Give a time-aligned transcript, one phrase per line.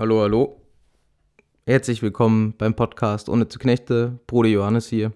[0.00, 0.60] Hallo, hallo.
[1.66, 4.20] Herzlich willkommen beim Podcast Ohne zu Knechte.
[4.28, 5.12] Bruder Johannes hier.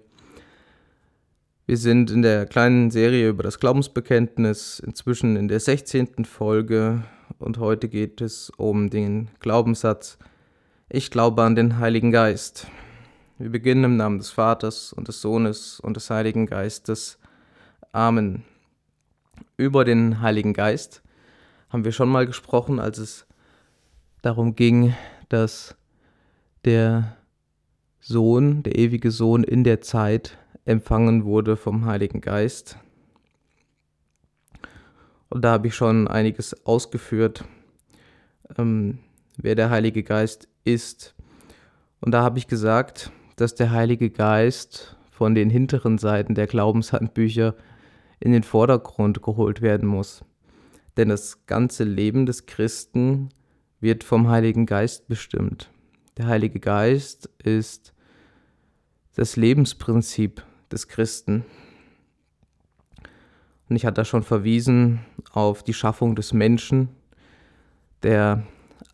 [1.65, 6.25] Wir sind in der kleinen Serie über das Glaubensbekenntnis, inzwischen in der 16.
[6.25, 7.01] Folge
[7.39, 10.17] und heute geht es um den Glaubenssatz
[10.89, 12.67] Ich glaube an den Heiligen Geist.
[13.37, 17.19] Wir beginnen im Namen des Vaters und des Sohnes und des Heiligen Geistes.
[17.93, 18.43] Amen.
[19.55, 21.01] Über den Heiligen Geist
[21.69, 23.25] haben wir schon mal gesprochen, als es
[24.23, 24.95] darum ging,
[25.29, 25.75] dass
[26.65, 27.15] der
[27.99, 32.77] Sohn, der ewige Sohn in der Zeit empfangen wurde vom Heiligen Geist.
[35.29, 37.43] Und da habe ich schon einiges ausgeführt,
[38.57, 38.99] ähm,
[39.37, 41.15] wer der Heilige Geist ist.
[41.99, 47.55] Und da habe ich gesagt, dass der Heilige Geist von den hinteren Seiten der Glaubenshandbücher
[48.19, 50.23] in den Vordergrund geholt werden muss.
[50.95, 53.29] Denn das ganze Leben des Christen
[53.83, 55.69] wird vom Heiligen Geist bestimmt.
[56.17, 57.93] Der Heilige Geist ist
[59.15, 61.43] das Lebensprinzip des Christen.
[63.67, 65.01] Und ich hatte da schon verwiesen
[65.33, 66.89] auf die Schaffung des Menschen.
[68.03, 68.43] Der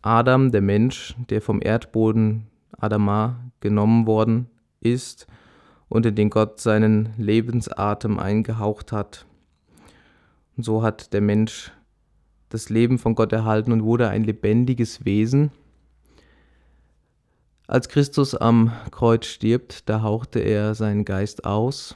[0.01, 4.49] Adam, der Mensch, der vom Erdboden Adama genommen worden
[4.81, 5.27] ist
[5.87, 9.27] und in den Gott seinen Lebensatem eingehaucht hat.
[10.57, 11.71] Und so hat der Mensch
[12.49, 15.51] das Leben von Gott erhalten und wurde ein lebendiges Wesen.
[17.67, 21.95] Als Christus am Kreuz stirbt, da hauchte er seinen Geist aus,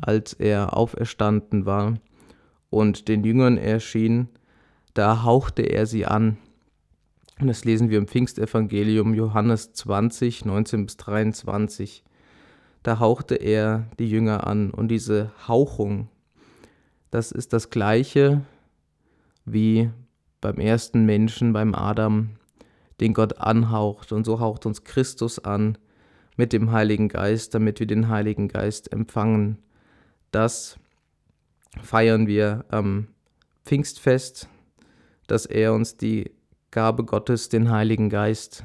[0.00, 1.98] als er auferstanden war
[2.70, 4.28] und den Jüngern erschien,
[4.94, 6.38] da hauchte er sie an.
[7.40, 12.04] Und das lesen wir im Pfingstevangelium Johannes 20, 19 bis 23.
[12.82, 16.08] Da hauchte er die Jünger an und diese Hauchung,
[17.10, 18.42] das ist das gleiche
[19.52, 19.90] wie
[20.40, 22.30] beim ersten Menschen, beim Adam,
[23.00, 24.12] den Gott anhaucht.
[24.12, 25.78] Und so haucht uns Christus an
[26.36, 29.58] mit dem Heiligen Geist, damit wir den Heiligen Geist empfangen.
[30.30, 30.78] Das
[31.82, 33.08] feiern wir am
[33.64, 34.48] Pfingstfest,
[35.26, 36.30] dass er uns die
[36.70, 38.64] Gabe Gottes, den Heiligen Geist,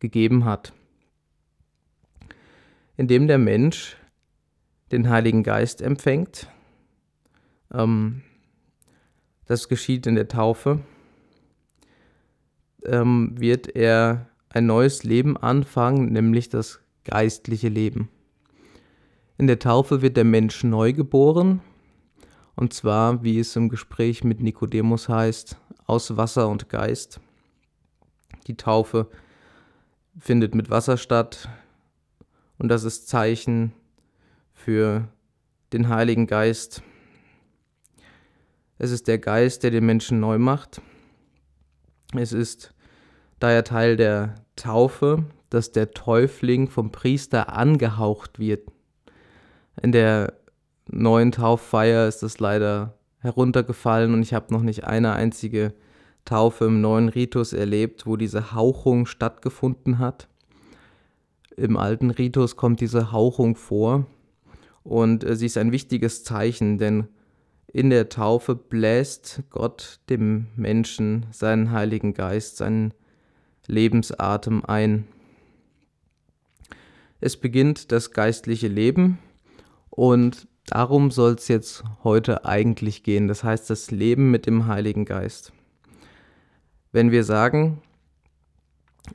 [0.00, 0.72] gegeben hat.
[2.96, 3.96] Indem der Mensch
[4.90, 6.48] den Heiligen Geist empfängt,
[7.72, 8.22] ähm,
[9.52, 10.80] das geschieht in der Taufe,
[12.86, 18.08] ähm, wird er ein neues Leben anfangen, nämlich das geistliche Leben.
[19.36, 21.60] In der Taufe wird der Mensch neu geboren,
[22.54, 27.20] und zwar, wie es im Gespräch mit Nikodemus heißt, aus Wasser und Geist.
[28.46, 29.08] Die Taufe
[30.18, 31.50] findet mit Wasser statt,
[32.56, 33.72] und das ist Zeichen
[34.54, 35.08] für
[35.74, 36.82] den Heiligen Geist.
[38.82, 40.82] Es ist der Geist, der den Menschen neu macht.
[42.16, 42.74] Es ist
[43.38, 48.68] daher Teil der Taufe, dass der Täufling vom Priester angehaucht wird.
[49.80, 50.32] In der
[50.88, 55.74] neuen Tauffeier ist das leider heruntergefallen und ich habe noch nicht eine einzige
[56.24, 60.26] Taufe im neuen Ritus erlebt, wo diese Hauchung stattgefunden hat.
[61.56, 64.06] Im alten Ritus kommt diese Hauchung vor
[64.82, 67.06] und äh, sie ist ein wichtiges Zeichen, denn
[67.72, 72.92] in der Taufe bläst Gott dem Menschen seinen Heiligen Geist, seinen
[73.66, 75.06] Lebensatem ein.
[77.20, 79.18] Es beginnt das geistliche Leben
[79.88, 83.26] und darum soll es jetzt heute eigentlich gehen.
[83.26, 85.52] Das heißt das Leben mit dem Heiligen Geist.
[86.90, 87.80] Wenn wir sagen,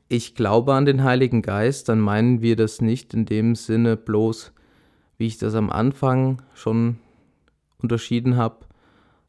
[0.09, 4.51] ich glaube an den Heiligen Geist, dann meinen wir das nicht in dem Sinne bloß,
[5.17, 6.97] wie ich das am Anfang schon
[7.81, 8.65] unterschieden habe.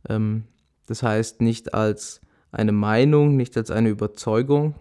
[0.08, 0.44] Ähm,
[0.86, 2.20] das heißt nicht als
[2.50, 4.74] eine Meinung, nicht als eine Überzeugung,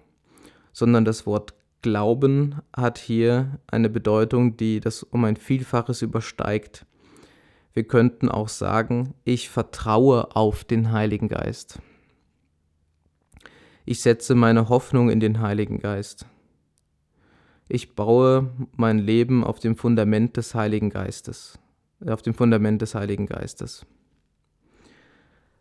[0.72, 6.86] sondern das Wort Glauben hat hier eine Bedeutung, die das um ein Vielfaches übersteigt.
[7.74, 11.80] Wir könnten auch sagen, ich vertraue auf den Heiligen Geist.
[13.86, 16.26] Ich setze meine Hoffnung in den Heiligen Geist.
[17.70, 21.60] Ich baue mein Leben auf dem Fundament des Heiligen Geistes
[22.06, 23.86] auf dem Fundament des Heiligen Geistes.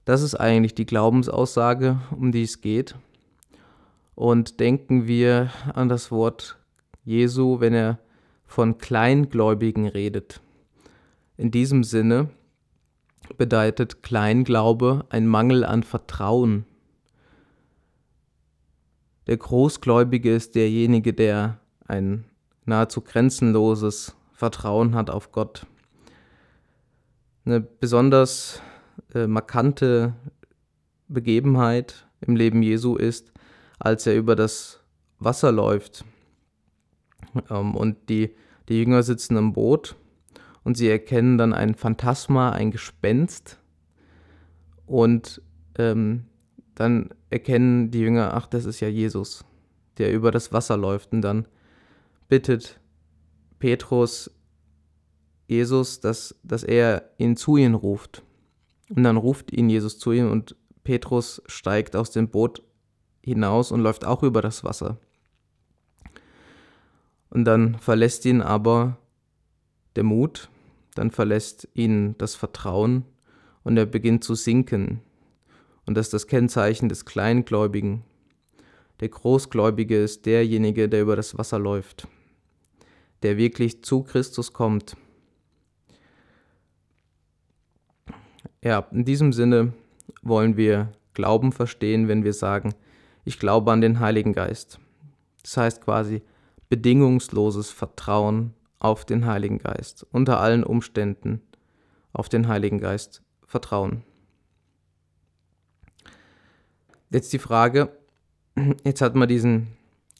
[0.04, 2.94] Das ist eigentlich die Glaubensaussage, um die es geht.
[4.14, 6.58] Und denken wir an das Wort
[7.04, 7.98] Jesu, wenn er
[8.46, 10.40] von Kleingläubigen redet.
[11.36, 12.30] In diesem Sinne
[13.36, 16.64] bedeutet Kleinglaube ein Mangel an Vertrauen.
[19.26, 22.24] Der Großgläubige ist derjenige, der ein
[22.64, 25.66] nahezu grenzenloses Vertrauen hat auf Gott
[27.46, 28.60] eine besonders
[29.14, 30.14] äh, markante
[31.08, 33.32] Begebenheit im Leben Jesu ist,
[33.78, 34.80] als er über das
[35.18, 36.04] Wasser läuft.
[37.50, 38.34] Ähm, und die,
[38.68, 39.96] die Jünger sitzen im Boot
[40.64, 43.60] und sie erkennen dann ein Phantasma, ein Gespenst.
[44.86, 45.40] Und
[45.78, 46.24] ähm,
[46.74, 49.44] dann erkennen die Jünger, ach, das ist ja Jesus,
[49.98, 51.12] der über das Wasser läuft.
[51.12, 51.46] Und dann
[52.28, 52.80] bittet
[53.58, 54.30] Petrus
[55.46, 58.22] Jesus, dass, dass er ihn zu ihnen ruft.
[58.90, 62.62] Und dann ruft ihn Jesus zu ihm und Petrus steigt aus dem Boot
[63.22, 64.98] hinaus und läuft auch über das Wasser.
[67.30, 68.96] Und dann verlässt ihn aber
[69.96, 70.48] der Mut,
[70.94, 73.04] dann verlässt ihn das Vertrauen
[73.64, 75.00] und er beginnt zu sinken.
[75.86, 78.04] Und das ist das Kennzeichen des Kleingläubigen.
[79.00, 82.08] Der Großgläubige ist derjenige, der über das Wasser läuft,
[83.22, 84.96] der wirklich zu Christus kommt.
[88.62, 89.72] Ja, in diesem Sinne
[90.22, 92.74] wollen wir Glauben verstehen, wenn wir sagen,
[93.24, 94.78] ich glaube an den Heiligen Geist.
[95.42, 96.22] Das heißt quasi
[96.68, 101.40] bedingungsloses Vertrauen auf den Heiligen Geist, unter allen Umständen
[102.12, 104.02] auf den Heiligen Geist vertrauen.
[107.10, 107.90] Jetzt die Frage,
[108.84, 109.68] jetzt hat man diesen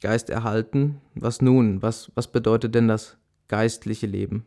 [0.01, 1.83] Geist erhalten, was nun?
[1.83, 3.17] Was, was bedeutet denn das
[3.49, 4.47] geistliche Leben?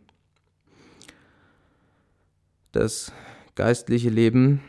[2.71, 3.11] Das
[3.59, 4.61] geistliche Leben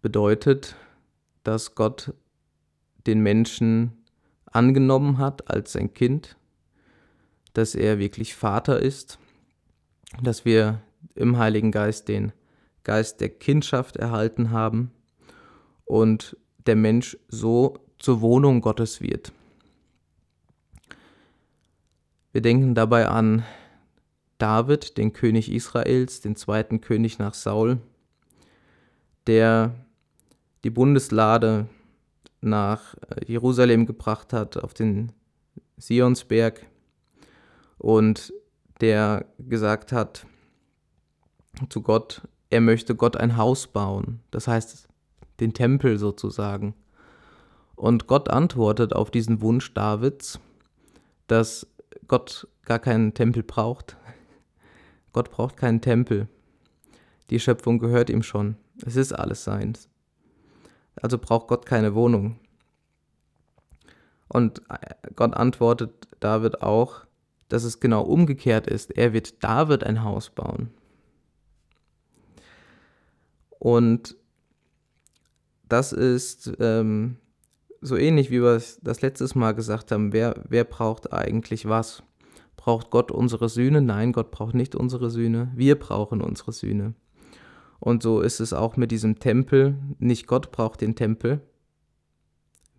[0.00, 0.76] bedeutet,
[1.42, 2.14] dass Gott
[3.08, 4.04] den Menschen
[4.46, 6.36] angenommen hat als sein Kind,
[7.52, 9.18] dass er wirklich Vater ist,
[10.22, 10.82] dass wir
[11.16, 12.30] im Heiligen Geist den
[12.84, 14.92] Geist der Kindschaft erhalten haben
[15.84, 16.36] und
[16.68, 19.32] der Mensch so zur Wohnung Gottes wird.
[22.30, 23.42] Wir denken dabei an
[24.42, 27.78] David, den König Israels, den zweiten König nach Saul,
[29.28, 29.72] der
[30.64, 31.68] die Bundeslade
[32.40, 35.12] nach äh, Jerusalem gebracht hat, auf den
[35.76, 36.66] Sionsberg
[37.78, 38.32] und
[38.80, 40.26] der gesagt hat
[41.68, 44.88] zu Gott, er möchte Gott ein Haus bauen, das heißt
[45.38, 46.74] den Tempel sozusagen.
[47.76, 50.40] Und Gott antwortet auf diesen Wunsch Davids,
[51.28, 51.68] dass
[52.08, 53.96] Gott gar keinen Tempel braucht.
[55.12, 56.28] Gott braucht keinen Tempel.
[57.30, 58.56] Die Schöpfung gehört ihm schon.
[58.84, 59.88] Es ist alles seins.
[61.00, 62.38] Also braucht Gott keine Wohnung.
[64.28, 64.62] Und
[65.14, 67.04] Gott antwortet David auch,
[67.48, 68.90] dass es genau umgekehrt ist.
[68.96, 70.70] Er wird David ein Haus bauen.
[73.58, 74.16] Und
[75.68, 77.18] das ist ähm,
[77.80, 80.12] so ähnlich, wie wir es das letztes Mal gesagt haben.
[80.12, 82.02] Wer, wer braucht eigentlich was?
[82.56, 83.80] Braucht Gott unsere Sühne?
[83.80, 85.50] Nein, Gott braucht nicht unsere Sühne.
[85.54, 86.94] Wir brauchen unsere Sühne.
[87.80, 89.76] Und so ist es auch mit diesem Tempel.
[89.98, 91.40] Nicht Gott braucht den Tempel.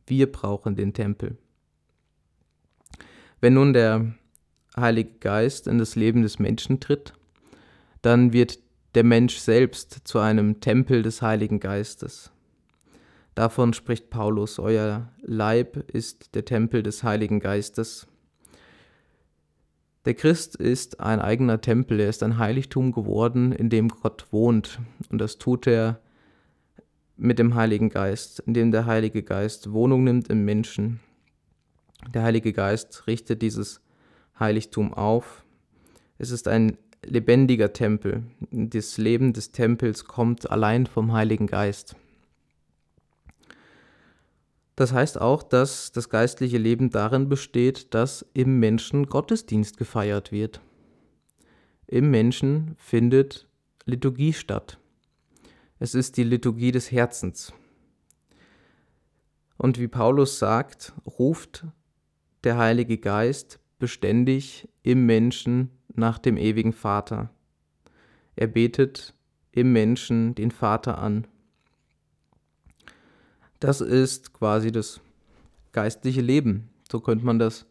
[0.07, 1.37] Wir brauchen den Tempel.
[3.41, 4.13] Wenn nun der
[4.77, 7.13] Heilige Geist in das Leben des Menschen tritt,
[8.01, 8.59] dann wird
[8.95, 12.31] der Mensch selbst zu einem Tempel des Heiligen Geistes.
[13.35, 18.07] Davon spricht Paulus, euer Leib ist der Tempel des Heiligen Geistes,
[20.05, 24.79] der Christ ist ein eigener Tempel, er ist ein Heiligtum geworden, in dem Gott wohnt.
[25.09, 26.01] Und das tut er
[27.15, 30.99] mit dem Heiligen Geist, indem der Heilige Geist Wohnung nimmt im Menschen.
[32.13, 33.81] Der Heilige Geist richtet dieses
[34.37, 35.45] Heiligtum auf.
[36.17, 38.23] Es ist ein lebendiger Tempel.
[38.51, 41.95] Das Leben des Tempels kommt allein vom Heiligen Geist.
[44.75, 50.61] Das heißt auch, dass das geistliche Leben darin besteht, dass im Menschen Gottesdienst gefeiert wird.
[51.85, 53.47] Im Menschen findet
[53.85, 54.79] Liturgie statt.
[55.79, 57.53] Es ist die Liturgie des Herzens.
[59.57, 61.65] Und wie Paulus sagt, ruft
[62.43, 67.29] der Heilige Geist beständig im Menschen nach dem ewigen Vater.
[68.35, 69.13] Er betet
[69.51, 71.27] im Menschen den Vater an.
[73.63, 74.99] Das ist quasi das
[75.71, 76.69] geistliche Leben.
[76.91, 77.65] So könnte man das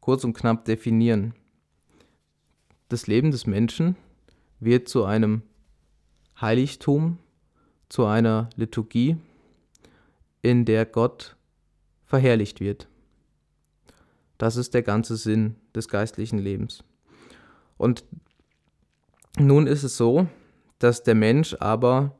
[0.00, 1.34] kurz und knapp definieren.
[2.88, 3.94] Das Leben des Menschen
[4.58, 5.42] wird zu einem
[6.40, 7.18] Heiligtum,
[7.90, 9.18] zu einer Liturgie,
[10.40, 11.36] in der Gott
[12.06, 12.88] verherrlicht wird.
[14.38, 16.84] Das ist der ganze Sinn des geistlichen Lebens.
[17.76, 18.02] Und
[19.38, 20.26] nun ist es so,
[20.78, 22.16] dass der Mensch aber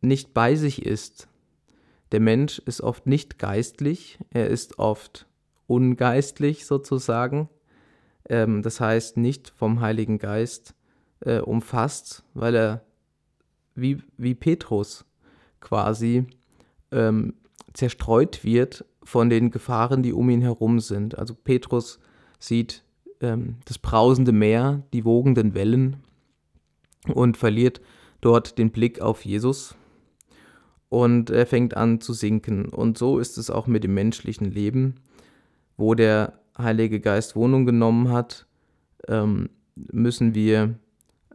[0.00, 1.26] nicht bei sich ist,
[2.12, 5.26] der Mensch ist oft nicht geistlich, er ist oft
[5.66, 7.48] ungeistlich sozusagen.
[8.28, 10.74] Ähm, das heißt nicht vom Heiligen Geist
[11.20, 12.84] äh, umfasst, weil er
[13.74, 15.06] wie, wie Petrus
[15.60, 16.26] quasi
[16.90, 17.34] ähm,
[17.72, 21.18] zerstreut wird von den Gefahren, die um ihn herum sind.
[21.18, 21.98] Also Petrus
[22.38, 22.84] sieht
[23.20, 25.96] ähm, das brausende Meer, die wogenden Wellen
[27.08, 27.80] und verliert
[28.20, 29.74] dort den Blick auf Jesus
[30.92, 32.66] und er fängt an zu sinken.
[32.66, 34.96] Und so ist es auch mit dem menschlichen Leben,
[35.78, 38.46] wo der Heilige Geist Wohnung genommen hat,
[39.08, 40.74] ähm, müssen wir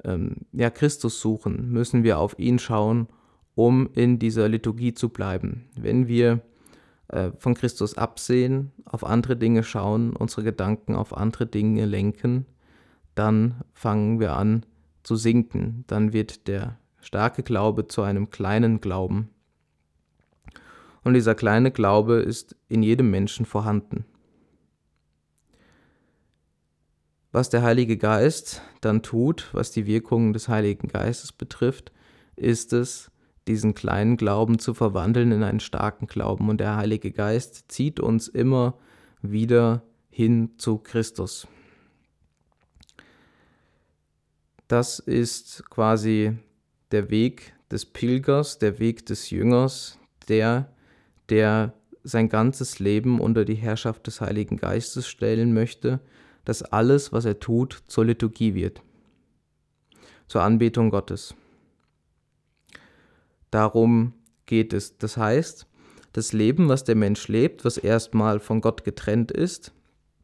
[0.03, 3.07] ähm, ja, Christus suchen, müssen wir auf ihn schauen,
[3.55, 5.65] um in dieser Liturgie zu bleiben.
[5.75, 6.41] Wenn wir
[7.07, 12.45] äh, von Christus absehen, auf andere Dinge schauen, unsere Gedanken auf andere Dinge lenken,
[13.15, 14.67] dann fangen wir an
[15.01, 15.83] zu sinken.
[15.87, 19.31] Dann wird der starke Glaube zu einem kleinen Glauben.
[21.03, 24.05] Und dieser kleine Glaube ist in jedem Menschen vorhanden.
[27.31, 31.91] Was der Heilige Geist dann tut, was die Wirkungen des Heiligen Geistes betrifft,
[32.35, 33.11] ist es,
[33.47, 36.49] diesen kleinen Glauben zu verwandeln in einen starken Glauben.
[36.49, 38.77] Und der Heilige Geist zieht uns immer
[39.21, 41.47] wieder hin zu Christus.
[44.67, 46.37] Das ist quasi
[46.91, 50.73] der Weg des Pilgers, der Weg des Jüngers, der,
[51.29, 55.99] der sein ganzes Leben unter die Herrschaft des Heiligen Geistes stellen möchte,
[56.45, 58.81] dass alles, was er tut, zur Liturgie wird,
[60.27, 61.35] zur Anbetung Gottes.
[63.51, 64.13] Darum
[64.45, 64.97] geht es.
[64.97, 65.67] Das heißt,
[66.13, 69.73] das Leben, was der Mensch lebt, was erstmal von Gott getrennt ist,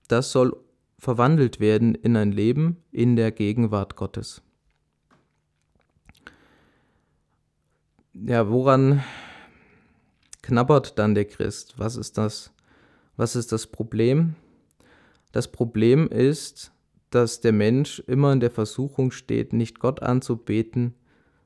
[0.08, 0.56] das soll
[0.98, 4.42] verwandelt werden in ein Leben in der Gegenwart Gottes.
[8.14, 9.04] Ja, woran
[10.44, 11.74] knabbert dann der Christ?
[11.78, 12.54] Was ist das?
[13.18, 14.36] Was ist das Problem?
[15.32, 16.72] Das Problem ist,
[17.10, 20.94] dass der Mensch immer in der Versuchung steht, nicht Gott anzubeten,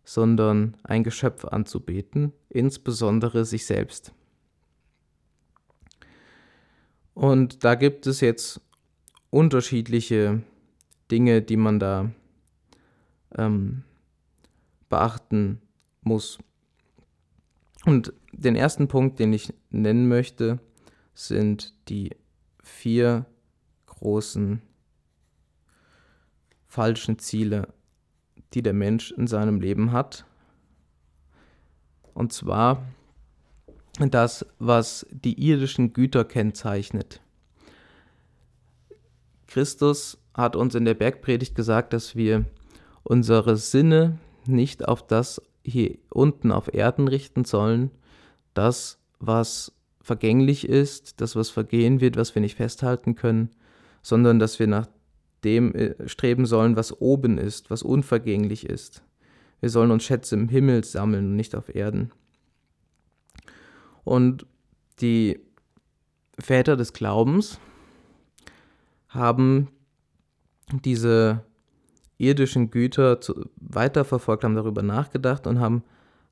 [0.03, 4.13] sondern ein Geschöpf anzubeten, insbesondere sich selbst.
[7.13, 8.61] Und da gibt es jetzt
[9.29, 10.43] unterschiedliche
[11.11, 12.11] Dinge, die man da
[13.35, 13.83] ähm,
[14.87, 15.61] beachten
[16.01, 16.39] muss.
[17.87, 20.59] Und den ersten Punkt, den ich nennen möchte,
[21.13, 22.17] sind die
[22.61, 23.25] vier
[23.85, 24.61] großen
[26.67, 27.73] falschen Ziele,
[28.53, 30.25] die der Mensch in seinem Leben hat.
[32.13, 32.83] Und zwar
[33.97, 37.21] das, was die irdischen Güter kennzeichnet.
[39.47, 42.43] Christus hat uns in der Bergpredigt gesagt, dass wir
[43.03, 47.91] unsere Sinne nicht auf das hier unten auf Erden richten sollen,
[48.53, 53.49] das, was vergänglich ist, das, was vergehen wird, was wir nicht festhalten können,
[54.01, 54.87] sondern dass wir nach
[55.43, 59.03] dem äh, streben sollen, was oben ist, was unvergänglich ist.
[59.59, 62.11] Wir sollen uns Schätze im Himmel sammeln und nicht auf Erden.
[64.03, 64.45] Und
[65.01, 65.39] die
[66.39, 67.59] Väter des Glaubens
[69.09, 69.67] haben
[70.83, 71.43] diese
[72.17, 75.83] irdischen Güter zu, weiterverfolgt, haben darüber nachgedacht und haben,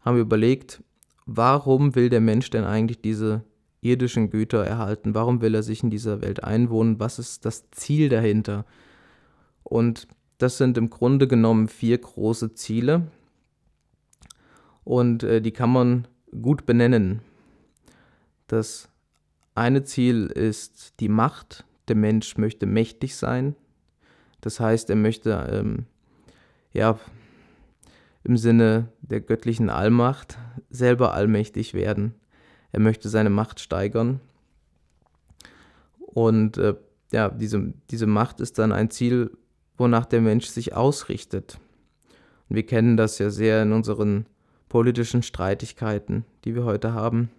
[0.01, 0.83] haben überlegt,
[1.25, 3.43] warum will der Mensch denn eigentlich diese
[3.81, 5.13] irdischen Güter erhalten?
[5.13, 6.99] Warum will er sich in dieser Welt einwohnen?
[6.99, 8.65] Was ist das Ziel dahinter?
[9.63, 13.07] Und das sind im Grunde genommen vier große Ziele
[14.83, 16.07] und äh, die kann man
[16.41, 17.21] gut benennen.
[18.47, 18.89] Das
[19.55, 21.65] eine Ziel ist die Macht.
[21.87, 23.55] Der Mensch möchte mächtig sein.
[24.45, 25.87] Das heißt, er möchte ähm,
[26.71, 26.99] ja
[28.23, 30.37] im Sinne der göttlichen Allmacht
[30.69, 32.13] selber allmächtig werden.
[32.71, 34.21] Er möchte seine Macht steigern.
[35.97, 36.75] Und äh,
[37.11, 39.35] ja, diese, diese Macht ist dann ein Ziel,
[39.77, 41.59] wonach der Mensch sich ausrichtet.
[42.47, 44.27] Und wir kennen das ja sehr in unseren
[44.69, 47.31] politischen Streitigkeiten, die wir heute haben,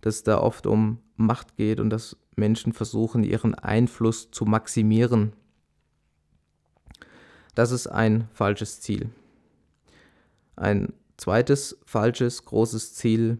[0.00, 5.32] dass da oft um Macht geht und dass Menschen versuchen, ihren Einfluss zu maximieren.
[7.56, 9.08] Das ist ein falsches Ziel.
[10.56, 13.38] Ein zweites falsches großes Ziel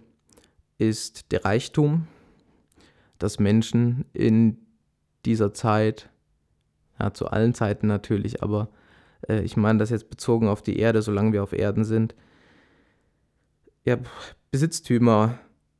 [0.78, 2.08] ist der Reichtum,
[3.18, 4.56] dass Menschen in
[5.26, 6.08] dieser Zeit,
[6.98, 8.70] ja, zu allen Zeiten natürlich, aber
[9.28, 12.14] äh, ich meine das jetzt bezogen auf die Erde, solange wir auf Erden sind,
[13.84, 13.98] ja,
[14.50, 15.38] Besitztümer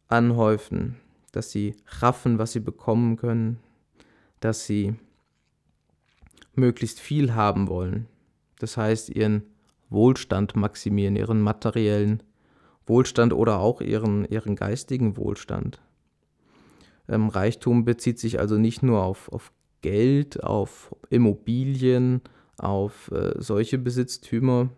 [0.09, 0.97] anhäufen,
[1.33, 3.61] dass sie raffen, was sie bekommen können,
[4.40, 4.95] dass sie
[6.55, 8.09] möglichst viel haben wollen.
[8.58, 9.42] Das heißt, ihren
[9.88, 12.22] Wohlstand maximieren, ihren materiellen
[12.86, 15.80] Wohlstand oder auch ihren, ihren geistigen Wohlstand.
[17.08, 22.20] Ähm, Reichtum bezieht sich also nicht nur auf, auf Geld, auf Immobilien,
[22.58, 24.70] auf äh, solche Besitztümer,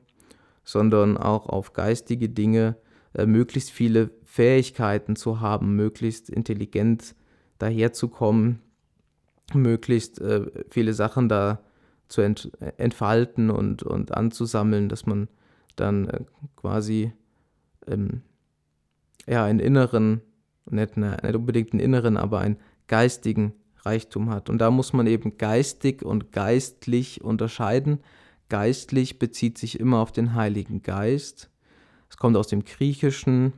[0.65, 2.77] sondern auch auf geistige Dinge,
[3.15, 7.15] äh, möglichst viele Fähigkeiten zu haben, möglichst intelligent
[7.59, 8.61] daherzukommen,
[9.55, 11.61] möglichst äh, viele Sachen da
[12.09, 15.29] zu ent entfalten und, und anzusammeln, dass man
[15.77, 16.21] dann äh,
[16.57, 17.13] quasi
[17.87, 18.23] ähm,
[19.27, 20.23] ja, einen inneren,
[20.71, 23.53] nicht, nicht unbedingt einen inneren, aber einen geistigen
[23.85, 24.51] Reichtum hat.
[24.51, 28.01] Und da muss man eben geistig und geistlich unterscheiden.
[28.49, 31.51] Geistlich bezieht sich immer auf den Heiligen Geist.
[32.09, 33.53] Es kommt aus dem Griechischen.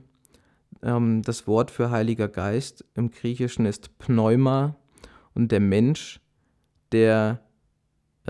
[0.83, 4.77] Ähm, das Wort für Heiliger Geist im Griechischen ist Pneuma.
[5.35, 6.21] Und der Mensch,
[6.91, 7.41] der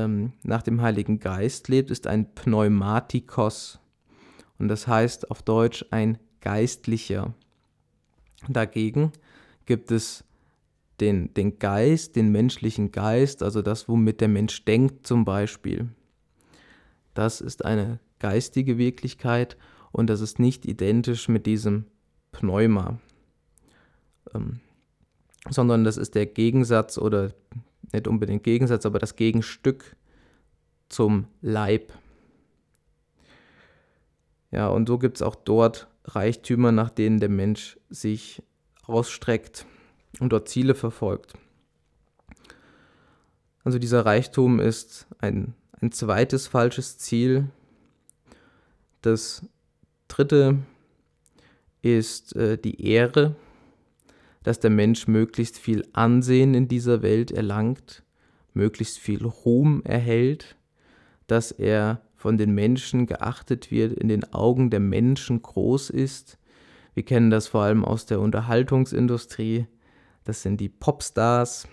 [0.05, 3.79] ähm, nach dem Heiligen Geist lebt, ist ein Pneumatikos.
[4.59, 7.35] Und das heißt auf Deutsch ein Geistlicher.
[8.49, 9.13] Dagegen
[9.67, 10.25] gibt es
[11.01, 15.89] den, den Geist, den menschlichen Geist, also das, womit der Mensch denkt zum Beispiel.
[17.15, 19.57] Das ist eine geistige Wirklichkeit
[19.93, 21.87] und das ist nicht identisch mit diesem
[22.33, 22.99] Pneuma,
[24.35, 24.61] ähm,
[25.49, 27.33] sondern das ist der Gegensatz oder
[27.93, 29.97] nicht unbedingt Gegensatz, aber das Gegenstück
[30.89, 31.93] zum Leib.
[34.51, 38.43] Ja, und so gibt es auch dort Reichtümer, nach denen der Mensch sich
[38.85, 39.67] ausstreckt
[40.19, 41.35] und dort Ziele verfolgt.
[43.63, 47.51] Also dieser Reichtum ist ein, ein zweites falsches Ziel.
[49.03, 49.47] Das
[50.09, 50.59] dritte
[51.83, 53.37] ist äh, die Ehre,
[54.51, 58.03] dass der Mensch möglichst viel Ansehen in dieser Welt erlangt,
[58.53, 60.57] möglichst viel Ruhm erhält,
[61.29, 66.37] dass er von den Menschen geachtet wird, in den Augen der Menschen groß ist.
[66.95, 69.69] Wir kennen das vor allem aus der Unterhaltungsindustrie.
[70.25, 71.69] Das sind die Popstars,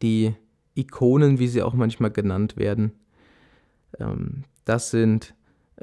[0.00, 0.34] die
[0.74, 2.92] Ikonen, wie sie auch manchmal genannt werden.
[3.98, 5.34] Ähm, das sind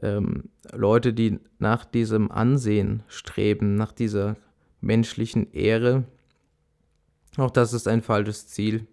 [0.02, 4.36] ähm, Leute, die nach diesem Ansehen streben, nach dieser
[4.86, 6.06] menschlichen Ehre.
[7.38, 8.88] Auch das ist ein falsches Ziel.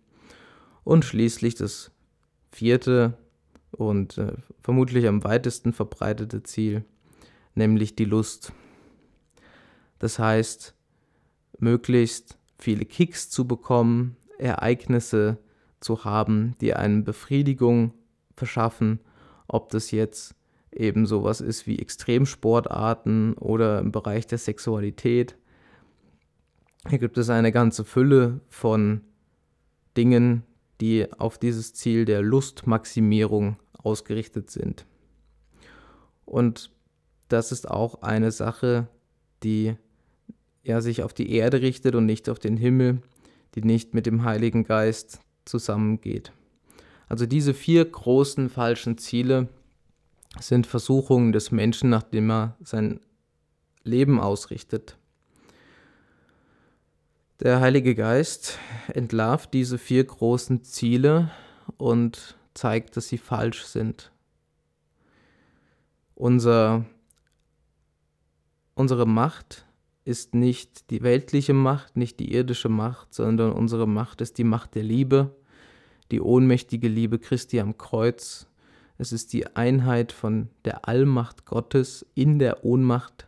[0.84, 1.92] Und schließlich das
[2.50, 3.16] vierte
[3.70, 6.85] und äh, vermutlich am weitesten verbreitete Ziel,
[7.55, 8.52] nämlich die Lust.
[9.98, 10.74] Das heißt,
[11.59, 15.38] möglichst viele Kicks zu bekommen, Ereignisse
[15.81, 17.92] zu haben, die einem Befriedigung
[18.37, 19.00] verschaffen,
[19.46, 20.35] ob das jetzt
[20.72, 25.37] eben sowas ist wie Extremsportarten oder im Bereich der Sexualität.
[26.88, 29.03] Hier gibt es eine ganze Fülle von
[29.97, 30.42] Dingen,
[30.81, 34.85] die auf dieses Ziel der Lustmaximierung ausgerichtet sind.
[36.25, 36.71] Und
[37.29, 38.88] das ist auch eine Sache,
[39.42, 39.77] die
[40.64, 43.03] ja sich auf die Erde richtet und nicht auf den Himmel,
[43.55, 46.33] die nicht mit dem Heiligen Geist zusammengeht.
[47.09, 49.49] Also diese vier großen falschen Ziele
[50.40, 53.01] sind Versuchungen des Menschen, nachdem er sein
[53.85, 54.97] Leben ausrichtet.
[57.42, 61.33] Der Heilige Geist entlarvt diese vier großen Ziele
[61.76, 64.12] und zeigt, dass sie falsch sind.
[66.14, 66.85] Unser,
[68.76, 69.66] unsere Macht
[70.05, 74.76] ist nicht die weltliche Macht, nicht die irdische Macht, sondern unsere Macht ist die Macht
[74.76, 75.35] der Liebe,
[76.12, 78.46] die ohnmächtige Liebe Christi am Kreuz.
[78.98, 83.26] Es ist die Einheit von der Allmacht Gottes in der Ohnmacht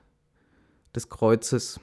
[0.94, 1.81] des Kreuzes.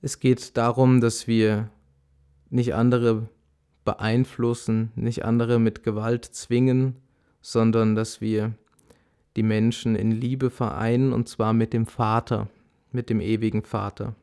[0.00, 1.70] Es geht darum, dass wir
[2.50, 3.28] nicht andere
[3.84, 6.96] beeinflussen, nicht andere mit Gewalt zwingen,
[7.40, 8.54] sondern dass wir
[9.36, 12.48] die Menschen in Liebe vereinen und zwar mit dem Vater,
[12.92, 14.14] mit dem ewigen Vater.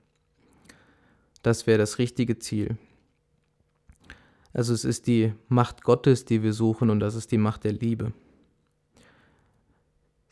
[1.42, 2.78] Das wäre das richtige Ziel.
[4.54, 7.74] Also es ist die Macht Gottes, die wir suchen und das ist die Macht der
[7.74, 8.14] Liebe.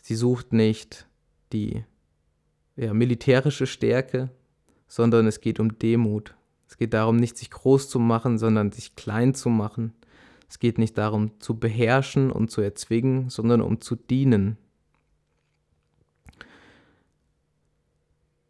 [0.02, 1.08] Sie sucht nicht
[1.52, 1.84] die
[2.76, 4.30] ja, militärische Stärke,
[4.88, 6.36] sondern es geht um Demut.
[6.68, 9.94] Es geht darum, nicht sich groß zu machen, sondern sich klein zu machen.
[10.50, 14.58] Es geht nicht darum, zu beherrschen und zu erzwingen, sondern um zu dienen.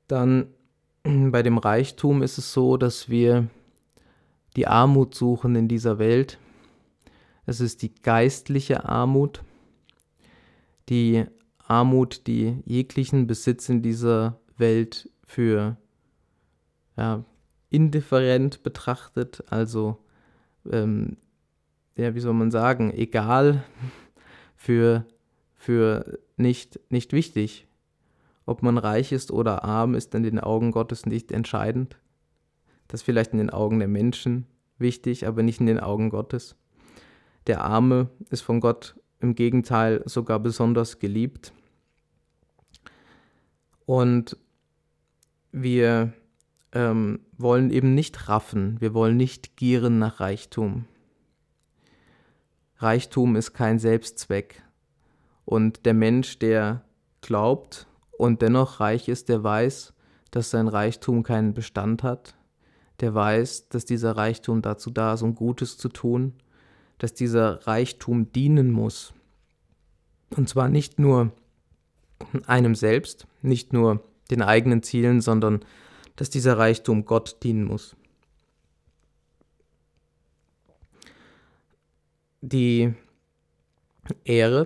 [0.08, 0.48] Dann
[1.04, 3.48] bei dem Reichtum ist es so, dass wir
[4.56, 6.38] die Armut suchen in dieser Welt.
[7.46, 9.43] Es ist die geistliche Armut,
[10.89, 11.26] die
[11.58, 15.78] Armut, die jeglichen Besitz in dieser Welt für
[16.98, 17.24] ja,
[17.70, 19.98] indifferent betrachtet, also
[20.72, 21.18] ähm,
[21.96, 23.64] ja, wie soll man sagen, egal
[24.56, 25.06] für,
[25.56, 27.68] für nicht, nicht wichtig.
[28.46, 31.98] Ob man reich ist oder arm, ist in den Augen Gottes nicht entscheidend.
[32.88, 34.46] Das ist vielleicht in den Augen der Menschen
[34.78, 36.56] wichtig, aber nicht in den Augen Gottes.
[37.48, 41.54] Der Arme ist von Gott im Gegenteil sogar besonders geliebt.
[43.86, 44.38] Und
[45.52, 46.14] wir
[46.74, 50.86] ähm, wollen eben nicht raffen, wir wollen nicht gieren nach Reichtum.
[52.78, 54.62] Reichtum ist kein Selbstzweck.
[55.46, 56.84] Und der Mensch, der
[57.22, 59.94] glaubt und dennoch reich ist, der weiß,
[60.32, 62.36] dass sein Reichtum keinen Bestand hat,
[63.00, 66.34] der weiß, dass dieser Reichtum dazu da ist, um Gutes zu tun,
[66.98, 69.14] dass dieser Reichtum dienen muss.
[70.36, 71.32] Und zwar nicht nur
[72.48, 75.64] einem selbst, nicht nur den eigenen Zielen, sondern
[76.15, 77.95] dass dieser Reichtum Gott dienen muss.
[82.41, 82.93] Die
[84.26, 84.65] Ehre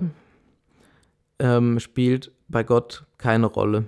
[1.39, 3.85] ähm, spielt bei Gott keine Rolle.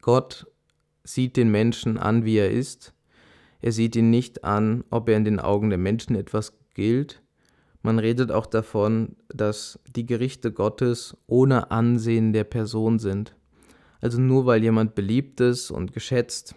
[0.00, 0.46] Gott
[1.04, 2.94] sieht den Menschen an, wie er ist.
[3.60, 7.22] Er sieht ihn nicht an, ob er in den Augen der Menschen etwas gilt.
[7.82, 13.36] Man redet auch davon, dass die Gerichte Gottes ohne Ansehen der Person sind.
[14.04, 16.54] Also nur weil jemand beliebt ist und geschätzt,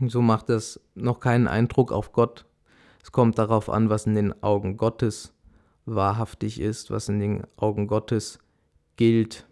[0.00, 2.46] so macht das noch keinen Eindruck auf Gott.
[3.02, 5.34] Es kommt darauf an, was in den Augen Gottes
[5.84, 8.38] wahrhaftig ist, was in den Augen Gottes
[8.96, 9.46] gilt.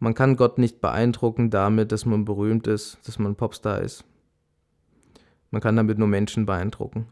[0.00, 4.04] Man kann Gott nicht beeindrucken damit, dass man berühmt ist, dass man Popstar ist.
[5.52, 7.06] Man kann damit nur Menschen beeindrucken.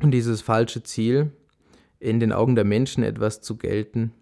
[0.00, 1.30] Und dieses falsche Ziel,
[2.00, 4.14] in den Augen der Menschen etwas zu gelten,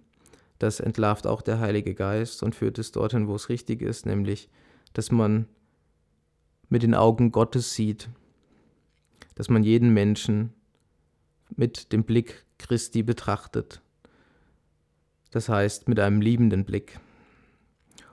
[0.59, 4.49] das entlarvt auch der Heilige Geist und führt es dorthin, wo es richtig ist, nämlich,
[4.93, 5.47] dass man
[6.69, 8.09] mit den Augen Gottes sieht,
[9.35, 10.53] dass man jeden Menschen
[11.57, 13.81] mit dem Blick Christi betrachtet.
[15.31, 16.99] Das heißt, mit einem liebenden Blick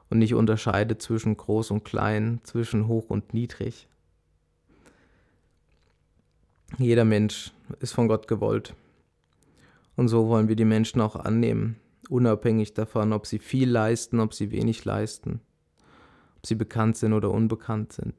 [0.09, 3.87] und nicht unterscheidet zwischen groß und klein, zwischen hoch und niedrig.
[6.77, 8.75] Jeder Mensch ist von Gott gewollt.
[9.95, 11.75] Und so wollen wir die Menschen auch annehmen,
[12.11, 15.39] unabhängig davon, ob sie viel leisten, ob sie wenig leisten,
[16.37, 18.13] ob sie bekannt sind oder unbekannt sind.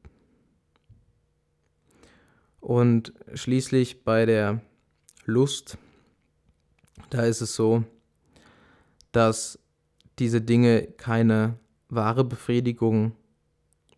[2.61, 4.62] Und schließlich bei der
[5.24, 5.76] Lust,
[7.11, 7.85] da ist es so,
[9.11, 9.59] dass
[10.18, 13.14] diese Dinge keine wahre Befriedigung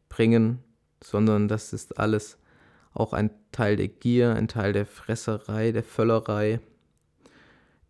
[0.08, 0.58] bringen,
[1.02, 2.38] sondern das ist alles
[2.92, 6.60] auch ein Teil der Gier, ein Teil der Fresserei, der Völlerei.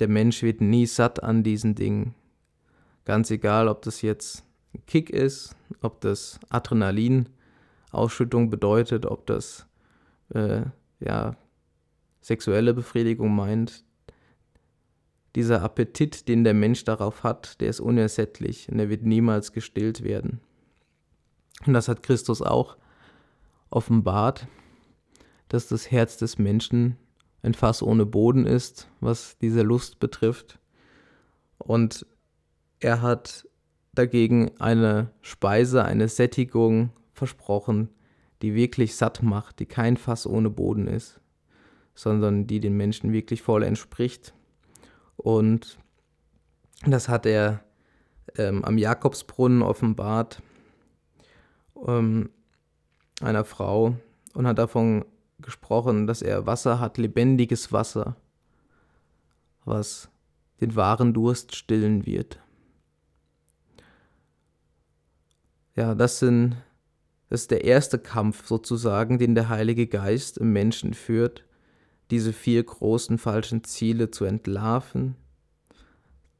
[0.00, 2.14] Der Mensch wird nie satt an diesen Dingen.
[3.04, 9.66] Ganz egal, ob das jetzt ein Kick ist, ob das Adrenalin-Ausschüttung bedeutet, ob das
[10.30, 10.62] äh,
[11.00, 11.36] ja,
[12.20, 13.84] sexuelle Befriedigung meint.
[15.36, 20.02] Dieser Appetit, den der Mensch darauf hat, der ist unersättlich und er wird niemals gestillt
[20.02, 20.40] werden.
[21.66, 22.76] Und das hat Christus auch
[23.70, 24.46] offenbart,
[25.48, 26.96] dass das Herz des Menschen
[27.44, 30.58] ein Fass ohne Boden ist, was diese Lust betrifft.
[31.58, 32.06] Und
[32.80, 33.46] er hat
[33.92, 37.90] dagegen eine Speise, eine Sättigung versprochen,
[38.42, 41.20] die wirklich satt macht, die kein Fass ohne Boden ist,
[41.94, 44.34] sondern die den Menschen wirklich voll entspricht.
[45.16, 45.78] Und
[46.86, 47.62] das hat er
[48.36, 50.42] ähm, am Jakobsbrunnen offenbart
[51.86, 52.30] ähm,
[53.20, 53.96] einer Frau
[54.32, 55.04] und hat davon
[55.44, 58.16] gesprochen, dass er Wasser hat, lebendiges Wasser,
[59.64, 60.08] was
[60.60, 62.40] den wahren Durst stillen wird.
[65.76, 66.56] Ja, das sind
[67.34, 71.44] das ist der erste Kampf sozusagen, den der Heilige Geist im Menschen führt,
[72.10, 75.16] diese vier großen falschen Ziele zu entlarven,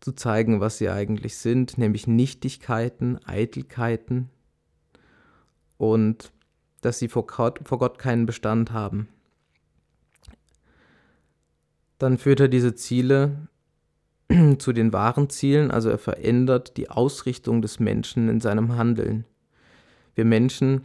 [0.00, 4.28] zu zeigen, was sie eigentlich sind, nämlich Nichtigkeiten, Eitelkeiten
[5.78, 6.33] und
[6.84, 9.08] dass sie vor Gott, vor Gott keinen Bestand haben.
[11.98, 13.48] Dann führt er diese Ziele
[14.58, 19.24] zu den wahren Zielen, also er verändert die Ausrichtung des Menschen in seinem Handeln.
[20.14, 20.82] Wir Menschen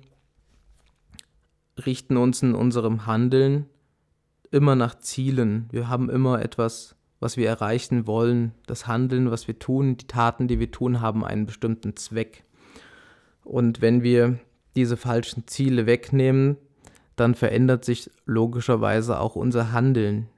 [1.85, 3.65] richten uns in unserem Handeln
[4.51, 5.67] immer nach Zielen.
[5.71, 8.53] Wir haben immer etwas, was wir erreichen wollen.
[8.65, 12.43] Das Handeln, was wir tun, die Taten, die wir tun, haben einen bestimmten Zweck.
[13.43, 14.39] Und wenn wir
[14.75, 16.58] diese falschen Ziele wegnehmen,
[17.15, 20.29] dann verändert sich logischerweise auch unser Handeln.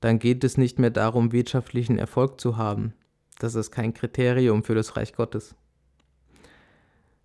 [0.00, 2.94] Dann geht es nicht mehr darum, wirtschaftlichen Erfolg zu haben.
[3.38, 5.54] Das ist kein Kriterium für das Reich Gottes.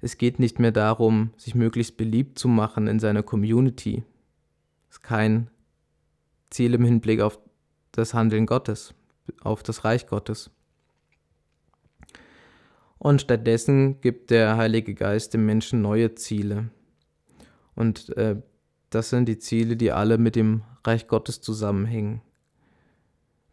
[0.01, 4.03] Es geht nicht mehr darum, sich möglichst beliebt zu machen in seiner Community.
[4.87, 5.49] Das ist kein
[6.49, 7.39] Ziel im Hinblick auf
[7.91, 8.93] das Handeln Gottes,
[9.41, 10.51] auf das Reich Gottes.
[12.97, 16.69] Und stattdessen gibt der Heilige Geist dem Menschen neue Ziele.
[17.75, 18.41] Und äh,
[18.89, 22.21] das sind die Ziele, die alle mit dem Reich Gottes zusammenhängen.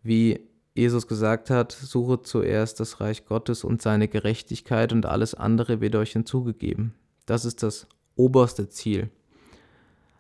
[0.03, 5.81] Wie Jesus gesagt hat, suche zuerst das Reich Gottes und seine Gerechtigkeit und alles andere
[5.81, 6.95] wird euch hinzugegeben.
[7.27, 9.11] Das ist das oberste Ziel.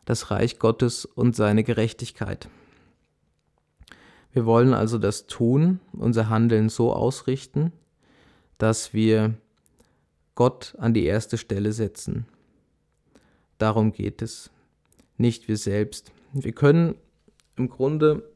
[0.04, 2.48] Das Reich Gottes und seine Gerechtigkeit.
[4.32, 7.72] Wir wollen also das Tun, unser Handeln so ausrichten,
[8.62, 9.34] dass wir
[10.36, 12.26] Gott an die erste Stelle setzen.
[13.58, 14.52] Darum geht es,
[15.16, 16.12] nicht wir selbst.
[16.32, 16.94] Wir können
[17.56, 18.30] im Grunde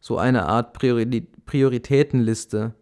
[0.00, 2.74] so eine Art Prioritätenliste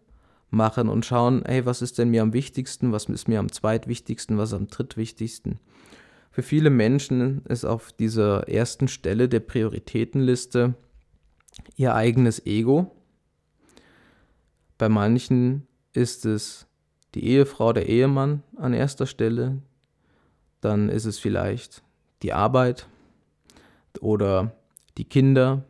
[0.49, 4.37] machen und schauen, hey, was ist denn mir am wichtigsten, was ist mir am zweitwichtigsten,
[4.37, 5.59] was am drittwichtigsten.
[6.31, 10.75] Für viele Menschen ist auf dieser ersten Stelle der Prioritätenliste
[11.75, 12.95] ihr eigenes Ego.
[14.77, 16.66] Bei manchen ist es
[17.17, 19.57] die Ehefrau, der Ehemann an erster Stelle.
[20.61, 21.83] Dann ist es vielleicht
[22.21, 22.87] die Arbeit
[23.99, 24.51] oder
[24.97, 25.63] die Kinder.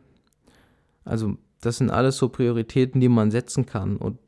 [1.04, 3.96] Also das sind alles so Prioritäten, die man setzen kann.
[3.96, 4.18] Und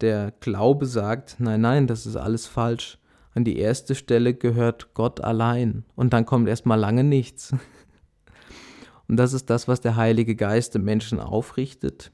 [0.00, 2.98] der Glaube sagt, nein, nein, das ist alles falsch.
[3.34, 5.84] An die erste Stelle gehört Gott allein.
[5.96, 7.54] Und dann kommt erstmal lange nichts.
[9.08, 12.12] Und das ist das, was der Heilige Geist im Menschen aufrichtet.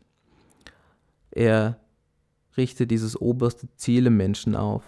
[1.31, 1.79] Er
[2.57, 4.83] richtet dieses oberste Ziel im Menschen auf.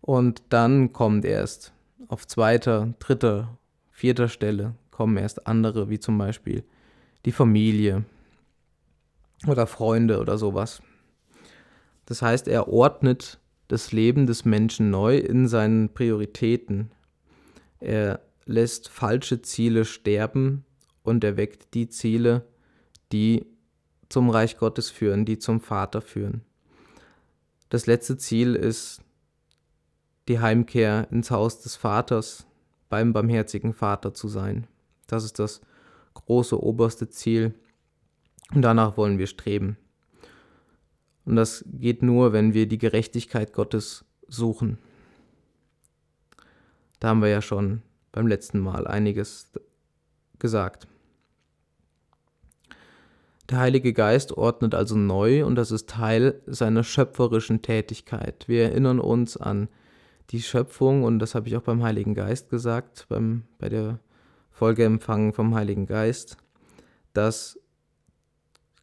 [0.00, 1.72] Und dann kommt erst
[2.08, 3.58] auf zweiter, dritter,
[3.90, 6.64] vierter Stelle kommen erst andere, wie zum Beispiel
[7.24, 8.04] die Familie
[9.46, 10.82] oder Freunde oder sowas.
[12.06, 16.90] Das heißt, er ordnet das Leben des Menschen neu in seinen Prioritäten.
[17.80, 20.64] Er lässt falsche Ziele sterben
[21.02, 22.46] und erweckt die Ziele,
[23.12, 23.46] die
[24.08, 26.42] zum Reich Gottes führen, die zum Vater führen.
[27.68, 29.02] Das letzte Ziel ist
[30.28, 32.46] die Heimkehr ins Haus des Vaters,
[32.88, 34.66] beim barmherzigen Vater zu sein.
[35.06, 35.60] Das ist das
[36.14, 37.54] große oberste Ziel
[38.54, 39.76] und danach wollen wir streben.
[41.24, 44.78] Und das geht nur, wenn wir die Gerechtigkeit Gottes suchen.
[47.00, 49.52] Da haben wir ja schon beim letzten Mal einiges
[50.38, 50.88] gesagt.
[53.50, 58.46] Der Heilige Geist ordnet also neu und das ist Teil seiner schöpferischen Tätigkeit.
[58.46, 59.68] Wir erinnern uns an
[60.30, 64.00] die Schöpfung und das habe ich auch beim Heiligen Geist gesagt, beim, bei der
[64.50, 66.36] Folge empfangen vom Heiligen Geist,
[67.14, 67.58] dass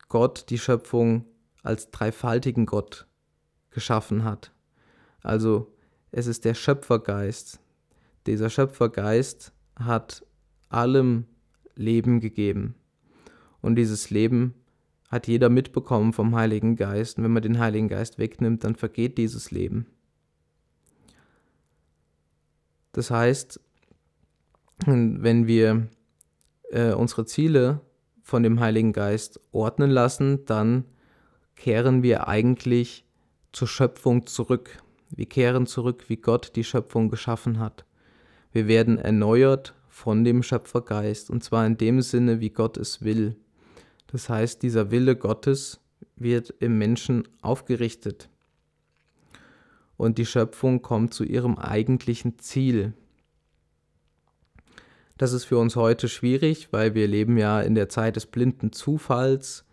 [0.10, 1.26] Gott die Schöpfung
[1.62, 3.06] als dreifaltigen Gott
[3.70, 4.52] geschaffen hat.
[5.22, 5.72] Also
[6.12, 7.60] es ist der Schöpfergeist,
[8.26, 10.26] dieser Schöpfergeist hat
[10.70, 11.26] allem
[11.76, 12.76] Leben gegeben.
[13.66, 14.54] Und dieses Leben
[15.10, 17.18] hat jeder mitbekommen vom Heiligen Geist.
[17.18, 19.88] Und wenn man den Heiligen Geist wegnimmt, dann vergeht dieses Leben.
[22.92, 23.60] Das heißt,
[24.86, 25.88] wenn wir
[26.70, 27.82] äh, unsere Ziele
[28.22, 30.86] von dem Heiligen Geist ordnen lassen, dann
[31.56, 33.04] kehren wir eigentlich
[33.52, 34.78] zur Schöpfung zurück.
[35.10, 37.84] Wir kehren zurück, wie Gott die Schöpfung geschaffen hat.
[38.52, 43.38] Wir werden erneuert von dem Schöpfergeist und zwar in dem Sinne, wie Gott es will.
[44.16, 45.82] Das heißt, dieser Wille Gottes
[46.16, 48.30] wird im Menschen aufgerichtet
[49.98, 52.94] und die Schöpfung kommt zu ihrem eigentlichen Ziel.
[55.18, 58.72] Das ist für uns heute schwierig, weil wir leben ja in der Zeit des blinden
[58.72, 59.66] Zufalls.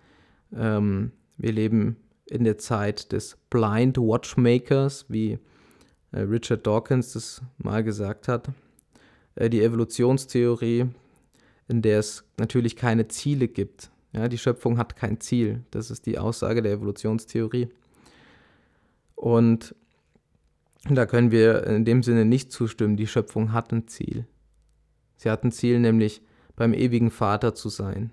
[0.52, 5.38] Ähm, wir leben in der Zeit des Blind Watchmakers, wie
[6.10, 8.48] äh, Richard Dawkins das mal gesagt hat.
[9.36, 10.86] Äh, die Evolutionstheorie,
[11.68, 13.91] in der es natürlich keine Ziele gibt.
[14.12, 15.64] Ja, die Schöpfung hat kein Ziel.
[15.70, 17.68] Das ist die Aussage der Evolutionstheorie.
[19.14, 19.74] Und
[20.88, 22.96] da können wir in dem Sinne nicht zustimmen.
[22.96, 24.26] Die Schöpfung hat ein Ziel.
[25.16, 26.22] Sie hat ein Ziel, nämlich
[26.56, 28.10] beim ewigen Vater zu sein.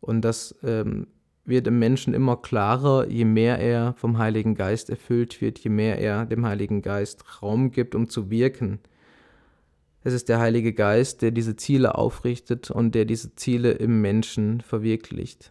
[0.00, 1.08] Und das ähm,
[1.44, 5.98] wird im Menschen immer klarer, je mehr er vom Heiligen Geist erfüllt wird, je mehr
[5.98, 8.78] er dem Heiligen Geist Raum gibt, um zu wirken.
[10.06, 14.60] Es ist der Heilige Geist, der diese Ziele aufrichtet und der diese Ziele im Menschen
[14.60, 15.50] verwirklicht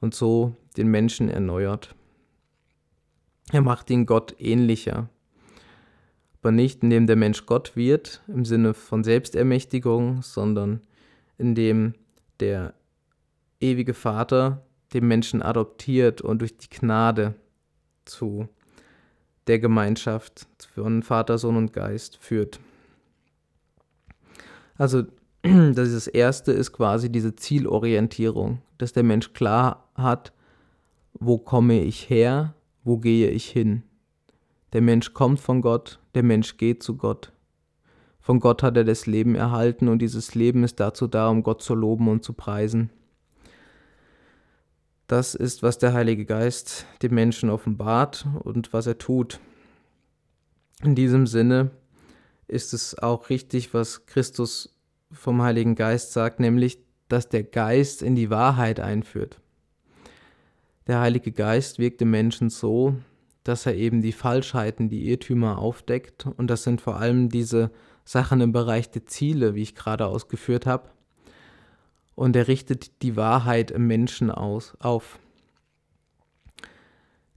[0.00, 1.94] und so den Menschen erneuert.
[3.52, 5.08] Er macht ihn Gott ähnlicher,
[6.42, 10.80] aber nicht indem der Mensch Gott wird im Sinne von Selbstermächtigung, sondern
[11.38, 11.94] indem
[12.40, 12.74] der
[13.60, 17.36] ewige Vater den Menschen adoptiert und durch die Gnade
[18.06, 18.48] zu
[19.46, 22.58] der Gemeinschaft von Vater, Sohn und Geist führt.
[24.76, 25.04] Also
[25.42, 30.32] das erste ist quasi diese Zielorientierung, dass der Mensch klar hat,
[31.14, 33.82] wo komme ich her, wo gehe ich hin.
[34.72, 37.32] Der Mensch kommt von Gott, der Mensch geht zu Gott.
[38.20, 41.62] Von Gott hat er das Leben erhalten und dieses Leben ist dazu da, um Gott
[41.62, 42.90] zu loben und zu preisen.
[45.06, 49.40] Das ist, was der Heilige Geist dem Menschen offenbart und was er tut.
[50.82, 51.70] In diesem Sinne
[52.48, 54.76] ist es auch richtig, was Christus
[55.12, 56.78] vom Heiligen Geist sagt, nämlich,
[57.08, 59.40] dass der Geist in die Wahrheit einführt.
[60.86, 62.96] Der Heilige Geist wirkt im Menschen so,
[63.42, 66.26] dass er eben die Falschheiten, die Irrtümer aufdeckt.
[66.26, 67.70] Und das sind vor allem diese
[68.04, 70.90] Sachen im Bereich der Ziele, wie ich gerade ausgeführt habe.
[72.14, 75.18] Und er richtet die Wahrheit im Menschen aus, auf.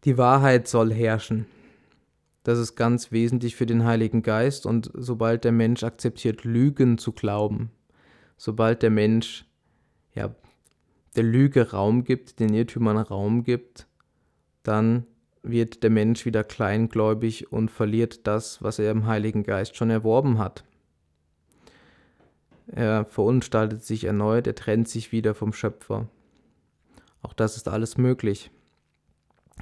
[0.03, 1.45] Die Wahrheit soll herrschen.
[2.47, 4.65] Das ist ganz wesentlich für den Heiligen Geist.
[4.65, 7.71] Und sobald der Mensch akzeptiert, Lügen zu glauben,
[8.37, 9.43] sobald der Mensch
[10.15, 10.33] ja,
[11.17, 13.85] der Lüge Raum gibt, den Irrtümern Raum gibt,
[14.63, 15.05] dann
[15.43, 20.37] wird der Mensch wieder kleingläubig und verliert das, was er im Heiligen Geist schon erworben
[20.37, 20.63] hat.
[22.67, 26.07] Er verunstaltet sich erneut, er trennt sich wieder vom Schöpfer.
[27.21, 28.51] Auch das ist alles möglich.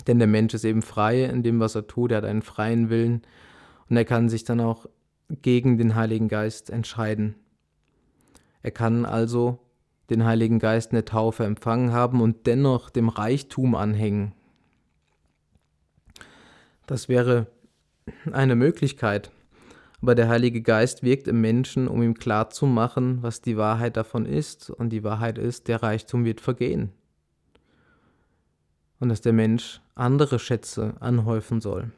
[0.07, 2.89] Denn der Mensch ist eben frei in dem, was er tut, er hat einen freien
[2.89, 3.21] Willen
[3.89, 4.87] und er kann sich dann auch
[5.29, 7.35] gegen den Heiligen Geist entscheiden.
[8.61, 9.59] Er kann also
[10.09, 14.33] den Heiligen Geist in der Taufe empfangen haben und dennoch dem Reichtum anhängen.
[16.85, 17.47] Das wäre
[18.31, 19.31] eine Möglichkeit.
[20.01, 24.69] Aber der Heilige Geist wirkt im Menschen, um ihm klarzumachen, was die Wahrheit davon ist.
[24.69, 26.91] Und die Wahrheit ist, der Reichtum wird vergehen.
[28.99, 31.91] Und dass der Mensch andere Schätze anhäufen soll.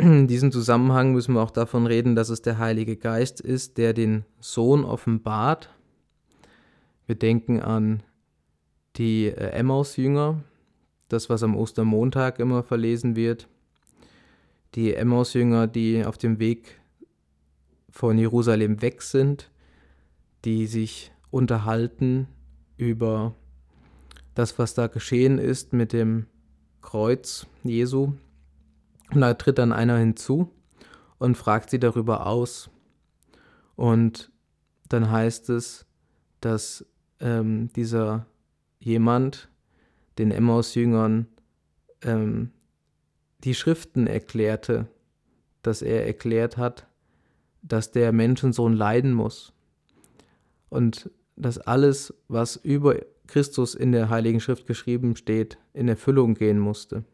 [0.00, 3.94] In diesem Zusammenhang müssen wir auch davon reden, dass es der Heilige Geist ist, der
[3.94, 5.70] den Sohn offenbart.
[7.06, 8.04] Wir denken an
[8.96, 10.44] die äh, Emmaus-Jünger,
[11.08, 13.48] das, was am Ostermontag immer verlesen wird.
[14.76, 16.78] Die Emmaus-Jünger, die auf dem Weg
[17.90, 19.50] von Jerusalem weg sind,
[20.44, 22.28] die sich unterhalten
[22.78, 23.34] über
[24.34, 26.26] das, was da geschehen ist mit dem
[26.80, 28.12] Kreuz Jesu
[29.10, 30.50] und da tritt dann einer hinzu
[31.18, 32.70] und fragt sie darüber aus.
[33.76, 34.30] Und
[34.88, 35.86] dann heißt es,
[36.40, 36.86] dass
[37.20, 38.26] ähm, dieser
[38.78, 39.48] jemand
[40.18, 41.26] den Emmaus-Jüngern
[42.02, 42.52] ähm,
[43.44, 44.88] die Schriften erklärte,
[45.62, 46.86] dass er erklärt hat,
[47.62, 49.52] dass der Menschensohn leiden muss
[50.68, 52.96] und dass alles, was über
[53.26, 57.04] Christus in der Heiligen Schrift geschrieben steht, in Erfüllung gehen musste.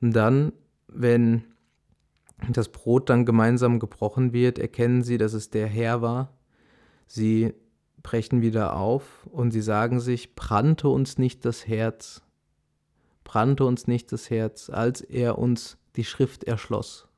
[0.00, 0.52] Und dann,
[0.88, 1.44] wenn
[2.48, 6.32] das Brot dann gemeinsam gebrochen wird, erkennen sie, dass es der Herr war.
[7.06, 7.52] Sie
[8.02, 12.22] brechen wieder auf und sie sagen sich, brannte uns nicht das Herz,
[13.24, 17.09] brannte uns nicht das Herz, als er uns die Schrift erschloss.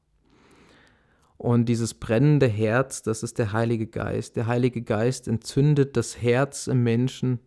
[1.42, 4.37] Und dieses brennende Herz, das ist der Heilige Geist.
[4.37, 7.40] Der Heilige Geist entzündet das Herz im Menschen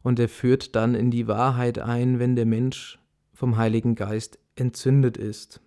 [0.00, 3.00] und er führt dann in die Wahrheit ein, wenn der Mensch
[3.34, 5.60] vom Heiligen Geist entzündet ist.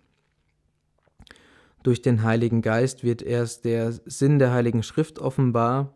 [1.82, 5.92] Durch den Heiligen Geist wird erst der Sinn der Heiligen Schrift offenbar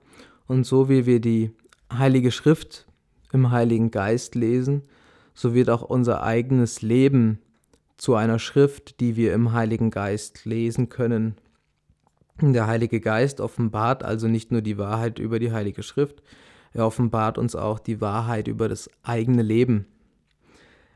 [0.46, 1.50] und so wie wir die
[1.90, 2.86] Heilige Schrift
[3.32, 4.82] im Heiligen Geist lesen,
[5.32, 7.38] so wird auch unser eigenes Leben
[7.96, 11.36] zu einer Schrift, die wir im Heiligen Geist lesen können.
[12.40, 16.22] Der Heilige Geist offenbart also nicht nur die Wahrheit über die Heilige Schrift,
[16.72, 19.86] er offenbart uns auch die Wahrheit über das eigene Leben.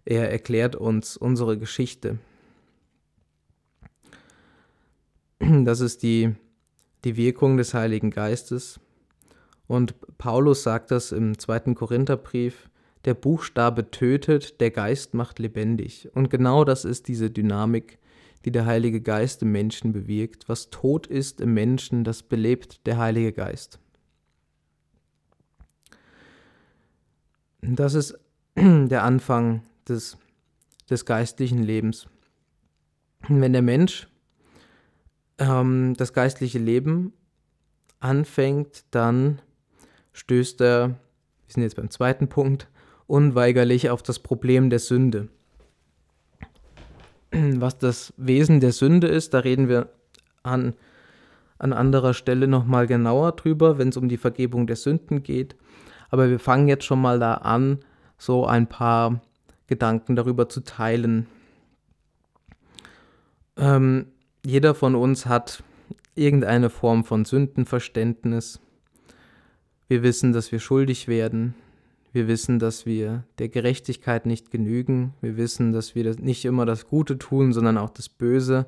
[0.04, 2.18] Er erklärt uns unsere Geschichte.
[5.40, 6.34] Das ist die,
[7.04, 8.80] die Wirkung des Heiligen Geistes.
[9.66, 12.70] Und Paulus sagt das im zweiten Korintherbrief,
[13.04, 16.08] der Buchstabe tötet, der Geist macht lebendig.
[16.14, 17.98] Und genau das ist diese Dynamik,
[18.44, 20.48] die der Heilige Geist im Menschen bewirkt.
[20.48, 23.78] Was tot ist im Menschen, das belebt der Heilige Geist.
[27.62, 28.18] Das ist
[28.56, 30.18] der Anfang des,
[30.90, 32.06] des geistlichen Lebens.
[33.28, 34.08] wenn der Mensch
[35.38, 37.12] ähm, das geistliche Leben
[38.00, 39.40] anfängt, dann
[40.12, 40.96] stößt er, wir
[41.52, 42.68] sind jetzt beim zweiten Punkt,
[43.06, 45.28] unweigerlich auf das Problem der Sünde.
[47.60, 49.88] Was das Wesen der Sünde ist, da reden wir
[50.42, 50.74] an,
[51.58, 55.56] an anderer Stelle nochmal genauer drüber, wenn es um die Vergebung der Sünden geht.
[56.10, 57.78] Aber wir fangen jetzt schon mal da an,
[58.18, 59.20] so ein paar
[59.66, 61.26] Gedanken darüber zu teilen.
[63.56, 64.06] Ähm,
[64.44, 65.62] jeder von uns hat
[66.14, 68.60] irgendeine Form von Sündenverständnis.
[69.88, 71.54] Wir wissen, dass wir schuldig werden.
[72.14, 75.14] Wir wissen, dass wir der Gerechtigkeit nicht genügen.
[75.20, 78.66] Wir wissen, dass wir nicht immer das Gute tun, sondern auch das Böse.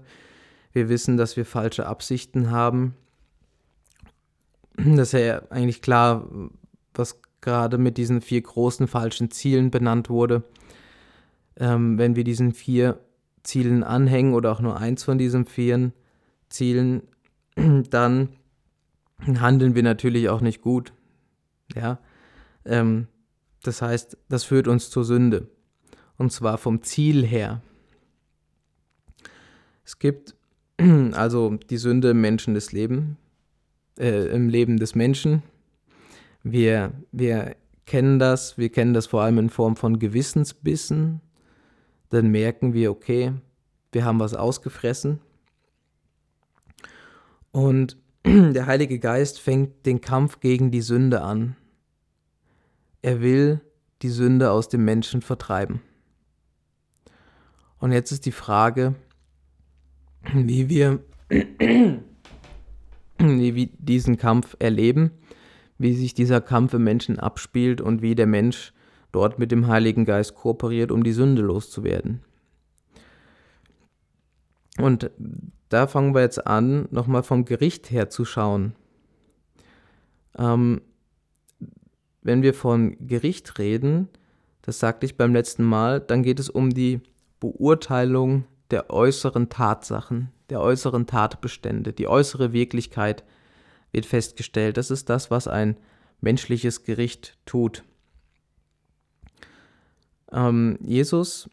[0.73, 2.97] Wir wissen, dass wir falsche Absichten haben.
[4.77, 6.29] Das ist ja eigentlich klar,
[6.93, 10.43] was gerade mit diesen vier großen falschen Zielen benannt wurde.
[11.57, 12.99] Ähm, wenn wir diesen vier
[13.45, 15.93] Zielen anhängen oder auch nur eins von diesen vier
[16.49, 17.03] Zielen,
[17.91, 18.31] dann
[19.25, 20.93] handeln wir natürlich auch nicht gut.
[21.77, 22.01] Ja,
[22.65, 23.07] ähm,
[23.67, 25.49] das heißt, das führt uns zur Sünde.
[26.19, 27.63] Und zwar vom Ziel her.
[29.85, 30.35] Es gibt
[31.13, 33.17] also die Sünde im Menschen des Lebens,
[33.99, 35.43] äh, im Leben des Menschen.
[36.43, 37.57] Wir, wir
[37.87, 41.21] kennen das, wir kennen das vor allem in Form von Gewissensbissen.
[42.11, 43.33] Dann merken wir, okay,
[43.93, 45.21] wir haben was ausgefressen.
[47.53, 47.97] Und
[48.27, 51.57] der Heilige Geist fängt den Kampf gegen die Sünde an.
[53.07, 53.61] Er will
[54.03, 55.81] die Sünde aus dem Menschen vertreiben.
[57.79, 58.97] Und jetzt ist die Frage,
[60.35, 61.05] wie wir,
[63.19, 65.13] wie diesen Kampf erleben,
[65.79, 68.73] wie sich dieser Kampf im Menschen abspielt und wie der Mensch
[69.13, 72.23] dort mit dem Heiligen Geist kooperiert, um die Sünde loszuwerden.
[74.79, 75.13] Und
[75.69, 78.75] da fangen wir jetzt an, nochmal vom Gericht her zu schauen.
[80.37, 80.81] Ähm,
[82.27, 84.09] wenn wir von Gericht reden,
[84.63, 87.01] das sagte ich beim letzten Mal, dann geht es um die
[87.39, 91.93] Beurteilung der äußeren Tatsachen, der äußeren Tatbestände.
[91.93, 93.23] Die äußere Wirklichkeit
[93.93, 94.77] wird festgestellt.
[94.77, 95.77] Das ist das, was ein
[96.21, 97.85] menschliches Gericht tut.
[100.33, 101.49] Ähm, Jesus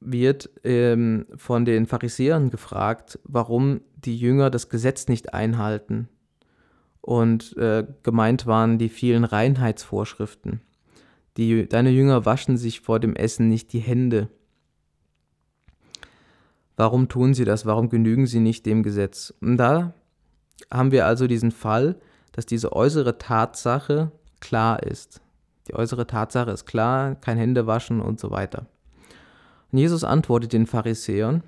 [0.00, 6.08] wird ähm, von den Pharisäern gefragt, warum die Jünger das Gesetz nicht einhalten.
[7.02, 10.62] Und äh, gemeint waren die vielen Reinheitsvorschriften.
[11.36, 14.28] Die, deine Jünger waschen sich vor dem Essen nicht die Hände.
[16.76, 17.66] Warum tun sie das?
[17.66, 19.34] Warum genügen sie nicht dem Gesetz?
[19.40, 19.94] Und da
[20.70, 21.96] haben wir also diesen Fall,
[22.32, 25.20] dass diese äußere Tatsache klar ist.
[25.68, 28.66] Die äußere Tatsache ist klar, kein Händewaschen und so weiter.
[29.70, 31.42] Und Jesus antwortet den Pharisäern,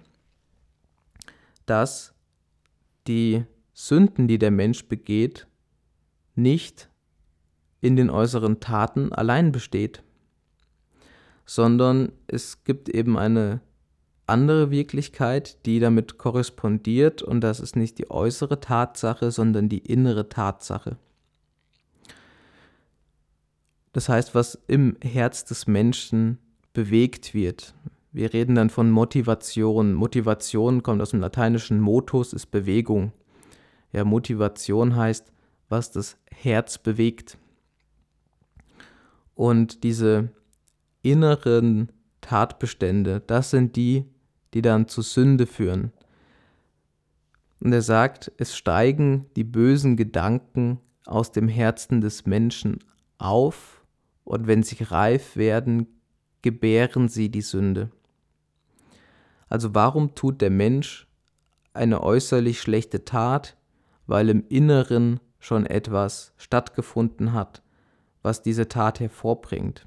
[1.67, 2.15] dass
[3.07, 3.45] die
[3.75, 5.47] Sünden, die der Mensch begeht,
[6.37, 6.89] nicht
[7.81, 10.03] in den äußeren Taten allein besteht,
[11.45, 13.61] sondern es gibt eben eine
[14.27, 20.31] andere Wirklichkeit, die damit korrespondiert und das ist nicht die äußere Tatsache, sondern die innere
[20.31, 20.97] Tatsache.
[23.93, 26.39] Das heißt, was im Herz des Menschen
[26.73, 27.75] bewegt wird.
[28.13, 29.93] Wir reden dann von Motivation.
[29.93, 33.13] Motivation kommt aus dem lateinischen Motus, ist Bewegung.
[33.95, 35.33] Ja, Motivation heißt,
[35.69, 37.39] was das Herz bewegt.
[39.37, 40.31] Und diese
[41.03, 44.05] inneren Tatbestände, das sind die,
[44.53, 45.93] die dann zu Sünde führen.
[47.61, 52.81] Und er sagt, es steigen die bösen Gedanken aus dem Herzen des Menschen
[53.19, 53.85] auf
[54.25, 55.87] und wenn sie reif werden,
[56.43, 57.93] gebären sie die Sünde.
[59.49, 61.07] Also warum tut der Mensch
[61.75, 63.57] eine äußerlich schlechte Tat?
[64.07, 67.63] Weil im Inneren schon etwas stattgefunden hat,
[68.23, 69.87] was diese Tat hervorbringt.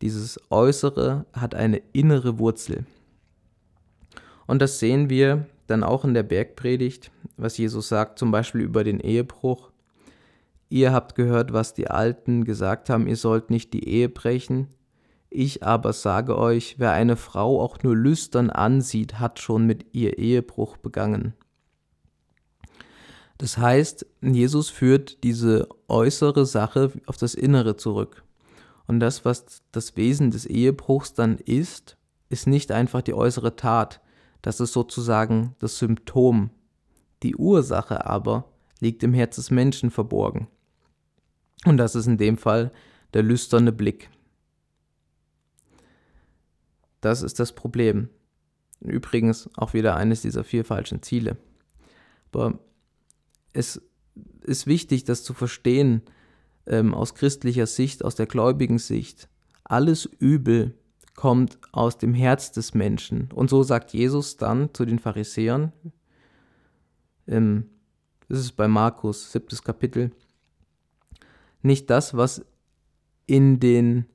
[0.00, 2.86] Dieses Äußere hat eine innere Wurzel.
[4.46, 8.82] Und das sehen wir dann auch in der Bergpredigt, was Jesus sagt, zum Beispiel über
[8.82, 9.70] den Ehebruch.
[10.68, 14.68] Ihr habt gehört, was die Alten gesagt haben, ihr sollt nicht die Ehe brechen.
[15.28, 20.18] Ich aber sage euch, wer eine Frau auch nur lüstern ansieht, hat schon mit ihr
[20.18, 21.34] Ehebruch begangen.
[23.40, 28.22] Das heißt, Jesus führt diese äußere Sache auf das Innere zurück.
[28.86, 31.96] Und das, was das Wesen des Ehebruchs dann ist,
[32.28, 34.02] ist nicht einfach die äußere Tat,
[34.42, 36.50] das ist sozusagen das Symptom.
[37.22, 38.44] Die Ursache aber
[38.78, 40.46] liegt im Herz des Menschen verborgen.
[41.64, 42.70] Und das ist in dem Fall
[43.14, 44.10] der lüsterne Blick.
[47.00, 48.10] Das ist das Problem.
[48.80, 51.38] Übrigens auch wieder eines dieser vier falschen Ziele.
[52.32, 52.58] Aber
[53.52, 53.82] es
[54.42, 56.02] ist wichtig, das zu verstehen
[56.66, 59.28] ähm, aus christlicher Sicht, aus der gläubigen Sicht.
[59.64, 60.74] Alles Übel
[61.14, 63.28] kommt aus dem Herz des Menschen.
[63.34, 65.72] Und so sagt Jesus dann zu den Pharisäern,
[67.26, 67.66] ähm,
[68.28, 70.12] das ist bei Markus, siebtes Kapitel,
[71.62, 72.44] nicht das, was
[73.26, 74.06] in den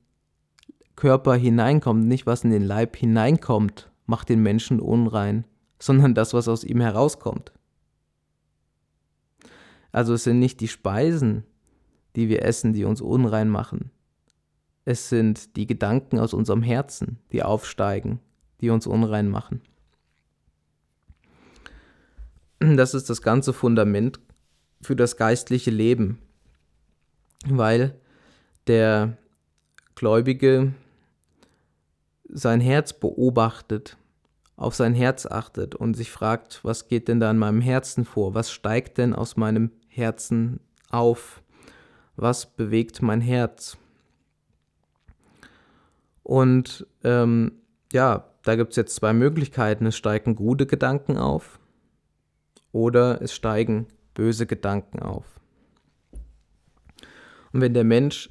[0.96, 5.44] Körper hineinkommt, nicht was in den Leib hineinkommt, macht den Menschen unrein,
[5.78, 7.52] sondern das, was aus ihm herauskommt.
[9.96, 11.44] Also es sind nicht die Speisen,
[12.16, 13.90] die wir essen, die uns unrein machen,
[14.84, 18.20] es sind die Gedanken aus unserem Herzen, die aufsteigen,
[18.60, 19.62] die uns unrein machen.
[22.58, 24.20] Das ist das ganze Fundament
[24.82, 26.18] für das geistliche Leben,
[27.48, 27.98] weil
[28.66, 29.16] der
[29.94, 30.74] Gläubige
[32.28, 33.96] sein Herz beobachtet,
[34.56, 38.34] auf sein Herz achtet und sich fragt, was geht denn da in meinem Herzen vor?
[38.34, 41.42] Was steigt denn aus meinem Herzen auf?
[42.16, 43.76] Was bewegt mein Herz?
[46.22, 47.52] Und ähm,
[47.92, 49.86] ja, da gibt es jetzt zwei Möglichkeiten.
[49.86, 51.60] Es steigen gute Gedanken auf
[52.72, 55.40] oder es steigen böse Gedanken auf.
[57.52, 58.30] Und wenn der Mensch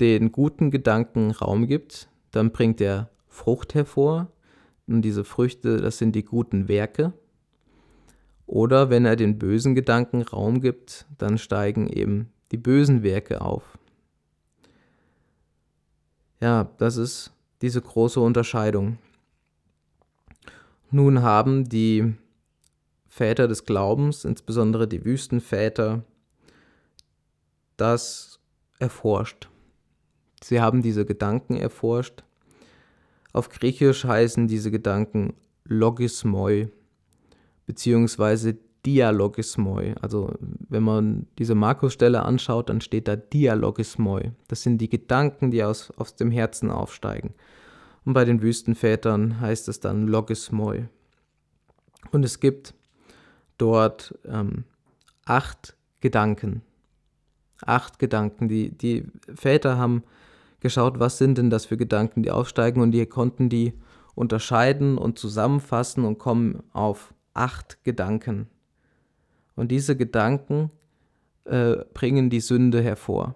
[0.00, 4.32] den guten Gedanken Raum gibt, dann bringt er Frucht hervor.
[4.86, 7.12] Und diese Früchte, das sind die guten Werke.
[8.50, 13.78] Oder wenn er den bösen Gedanken Raum gibt, dann steigen eben die bösen Werke auf.
[16.40, 17.32] Ja, das ist
[17.62, 18.98] diese große Unterscheidung.
[20.90, 22.12] Nun haben die
[23.06, 26.02] Väter des Glaubens, insbesondere die Wüstenväter,
[27.76, 28.40] das
[28.80, 29.48] erforscht.
[30.42, 32.24] Sie haben diese Gedanken erforscht.
[33.32, 35.34] Auf Griechisch heißen diese Gedanken
[35.66, 36.68] Logismoi
[37.70, 39.94] beziehungsweise Dialogismoi.
[40.00, 40.34] Also
[40.68, 44.32] wenn man diese Markus-Stelle anschaut, dann steht da Dialogismoi.
[44.48, 47.32] Das sind die Gedanken, die aus, aus dem Herzen aufsteigen.
[48.04, 50.88] Und bei den Wüstenvätern heißt es dann Logismoi.
[52.10, 52.74] Und es gibt
[53.56, 54.64] dort ähm,
[55.26, 56.62] acht Gedanken.
[57.64, 58.48] Acht Gedanken.
[58.48, 60.02] Die, die Väter haben
[60.58, 63.74] geschaut, was sind denn das für Gedanken, die aufsteigen und die konnten die
[64.16, 68.48] unterscheiden und zusammenfassen und kommen auf acht Gedanken.
[69.56, 70.70] Und diese Gedanken
[71.44, 73.34] äh, bringen die Sünde hervor.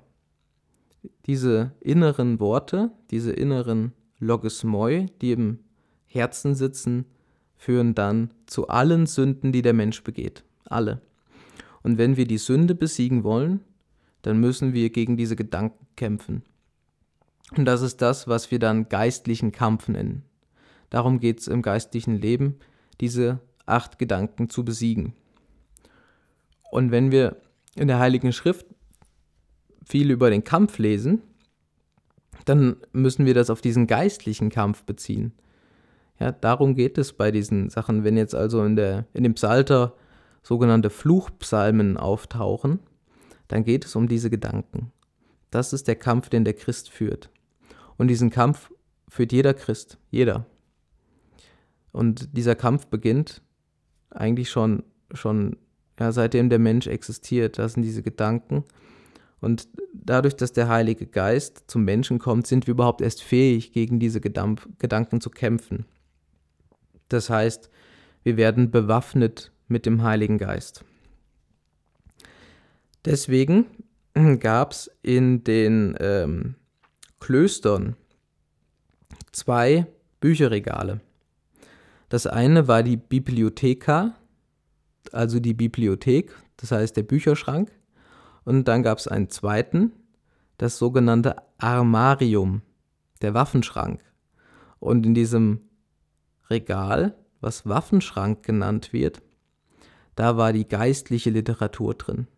[1.26, 5.58] Diese inneren Worte, diese inneren Logismoi, die im
[6.06, 7.06] Herzen sitzen,
[7.56, 10.44] führen dann zu allen Sünden, die der Mensch begeht.
[10.64, 11.00] Alle.
[11.82, 13.60] Und wenn wir die Sünde besiegen wollen,
[14.22, 16.42] dann müssen wir gegen diese Gedanken kämpfen.
[17.56, 20.24] Und das ist das, was wir dann geistlichen Kampf nennen.
[20.88, 22.56] Darum geht es im geistlichen Leben,
[23.00, 25.14] diese acht Gedanken zu besiegen.
[26.70, 27.36] Und wenn wir
[27.76, 28.66] in der Heiligen Schrift
[29.84, 31.22] viel über den Kampf lesen,
[32.44, 35.32] dann müssen wir das auf diesen geistlichen Kampf beziehen.
[36.18, 38.04] Ja, darum geht es bei diesen Sachen.
[38.04, 39.94] Wenn jetzt also in, der, in dem Psalter
[40.42, 42.80] sogenannte Fluchpsalmen auftauchen,
[43.48, 44.92] dann geht es um diese Gedanken.
[45.50, 47.30] Das ist der Kampf, den der Christ führt.
[47.96, 48.70] Und diesen Kampf
[49.08, 50.46] führt jeder Christ, jeder.
[51.92, 53.42] Und dieser Kampf beginnt
[54.14, 55.56] eigentlich schon, schon
[55.98, 57.58] ja, seitdem der Mensch existiert.
[57.58, 58.64] Das sind diese Gedanken.
[59.40, 63.98] Und dadurch, dass der Heilige Geist zum Menschen kommt, sind wir überhaupt erst fähig, gegen
[63.98, 65.84] diese Gedank Gedanken zu kämpfen.
[67.08, 67.70] Das heißt,
[68.22, 70.84] wir werden bewaffnet mit dem Heiligen Geist.
[73.04, 73.66] Deswegen
[74.40, 76.54] gab es in den ähm,
[77.20, 77.96] Klöstern
[79.32, 79.86] zwei
[80.20, 81.00] Bücherregale.
[82.14, 84.14] Das eine war die Bibliotheka,
[85.10, 87.72] also die Bibliothek, das heißt der Bücherschrank.
[88.44, 89.90] Und dann gab es einen zweiten,
[90.56, 92.62] das sogenannte Armarium,
[93.20, 94.00] der Waffenschrank.
[94.78, 95.62] Und in diesem
[96.48, 99.20] Regal, was Waffenschrank genannt wird,
[100.14, 102.28] da war die geistliche Literatur drin.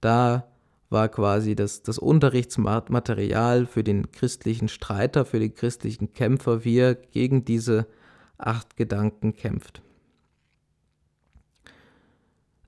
[0.00, 0.48] Da
[0.88, 6.96] war quasi das, das Unterrichtsmaterial für den christlichen Streiter, für den christlichen Kämpfer, wie er
[6.96, 7.86] gegen diese
[8.46, 9.82] acht Gedanken kämpft.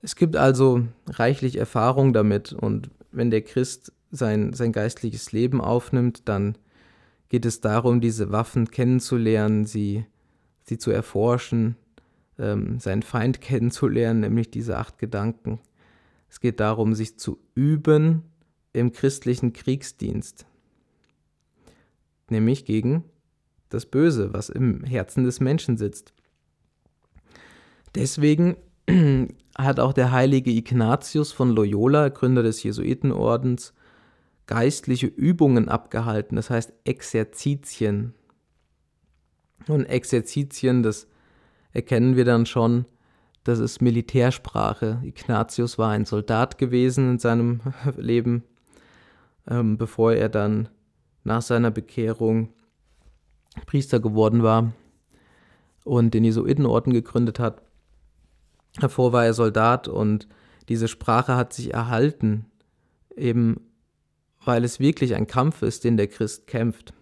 [0.01, 6.27] Es gibt also reichlich Erfahrung damit und wenn der Christ sein, sein geistliches Leben aufnimmt,
[6.27, 6.57] dann
[7.29, 10.05] geht es darum, diese Waffen kennenzulernen, sie
[10.63, 11.75] sie zu erforschen,
[12.39, 15.59] ähm, seinen Feind kennenzulernen, nämlich diese acht Gedanken.
[16.29, 18.23] Es geht darum, sich zu üben
[18.71, 20.47] im christlichen Kriegsdienst,
[22.29, 23.03] nämlich gegen
[23.73, 26.13] das Böse, was im Herzen des Menschen sitzt.
[27.95, 28.57] Deswegen
[29.57, 33.73] hat auch der heilige Ignatius von Loyola, Gründer des Jesuitenordens,
[34.47, 38.13] geistliche Übungen abgehalten, das heißt Exerzitien.
[39.67, 41.07] Und Exerzitien, das
[41.71, 42.85] erkennen wir dann schon,
[43.43, 45.01] das ist Militärsprache.
[45.03, 47.61] Ignatius war ein Soldat gewesen in seinem
[47.97, 48.43] Leben,
[49.47, 50.69] ähm, bevor er dann
[51.23, 52.53] nach seiner Bekehrung
[53.65, 54.73] Priester geworden war
[55.83, 57.61] und den Jesuitenorden gegründet hat.
[58.79, 60.27] Davor war er Soldat und
[60.69, 62.45] diese Sprache hat sich erhalten,
[63.15, 63.61] eben
[64.45, 66.93] weil es wirklich ein Kampf ist, den der Christ kämpft.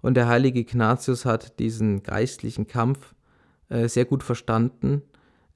[0.00, 3.14] Und der heilige Ignatius hat diesen geistlichen Kampf
[3.68, 5.02] äh, sehr gut verstanden.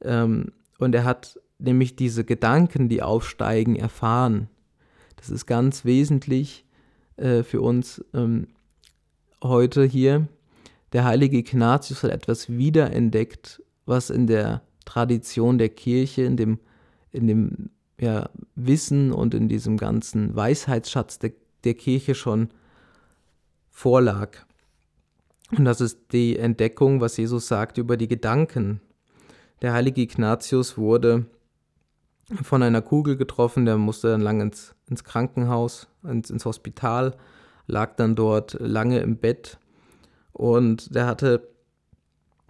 [0.01, 4.49] Ähm, und er hat nämlich diese Gedanken, die aufsteigen, erfahren.
[5.16, 6.66] Das ist ganz wesentlich,
[7.16, 8.49] äh, für uns ähm,
[9.43, 10.28] heute hier.
[10.93, 16.59] Der heilige Ignatius hat etwas wiederentdeckt, was in der Tradition der Kirche, in dem,
[17.11, 21.32] in dem ja, Wissen und in diesem ganzen Weisheitsschatz der,
[21.64, 22.49] der Kirche schon
[23.70, 24.38] vorlag.
[25.57, 28.80] Und das ist die Entdeckung, was Jesus sagt über die Gedanken.
[29.61, 31.26] Der heilige Ignatius wurde
[32.43, 37.16] von einer Kugel getroffen, der musste dann lang ins, ins Krankenhaus, ins, ins Hospital,
[37.66, 39.58] lag dann dort lange im Bett
[40.32, 41.48] und der hatte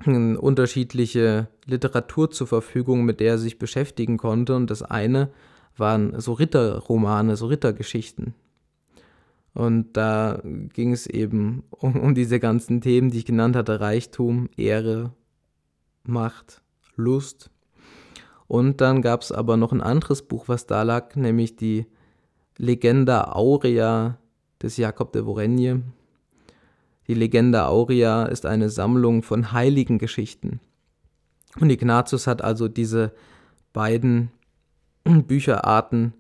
[0.06, 4.54] unterschiedliche Literatur zur Verfügung, mit der er sich beschäftigen konnte.
[4.54, 5.30] Und das eine
[5.76, 8.34] waren so Ritterromane, so Rittergeschichten.
[9.54, 14.48] Und da ging es eben um, um, diese ganzen Themen, die ich genannt hatte: Reichtum,
[14.56, 15.12] Ehre,
[16.04, 16.62] Macht,
[16.96, 17.50] Lust.
[18.48, 21.86] Und dann gab es aber noch ein anderes Buch, was da lag, nämlich die
[22.56, 24.18] Legenda Aurea
[24.62, 25.82] des Jakob de Vorenje.
[27.08, 30.60] Die Legenda Aurea ist eine Sammlung von heiligen Geschichten.
[31.60, 33.12] Und Ignatius hat also diese
[33.72, 34.30] beiden
[35.04, 36.14] Bücherarten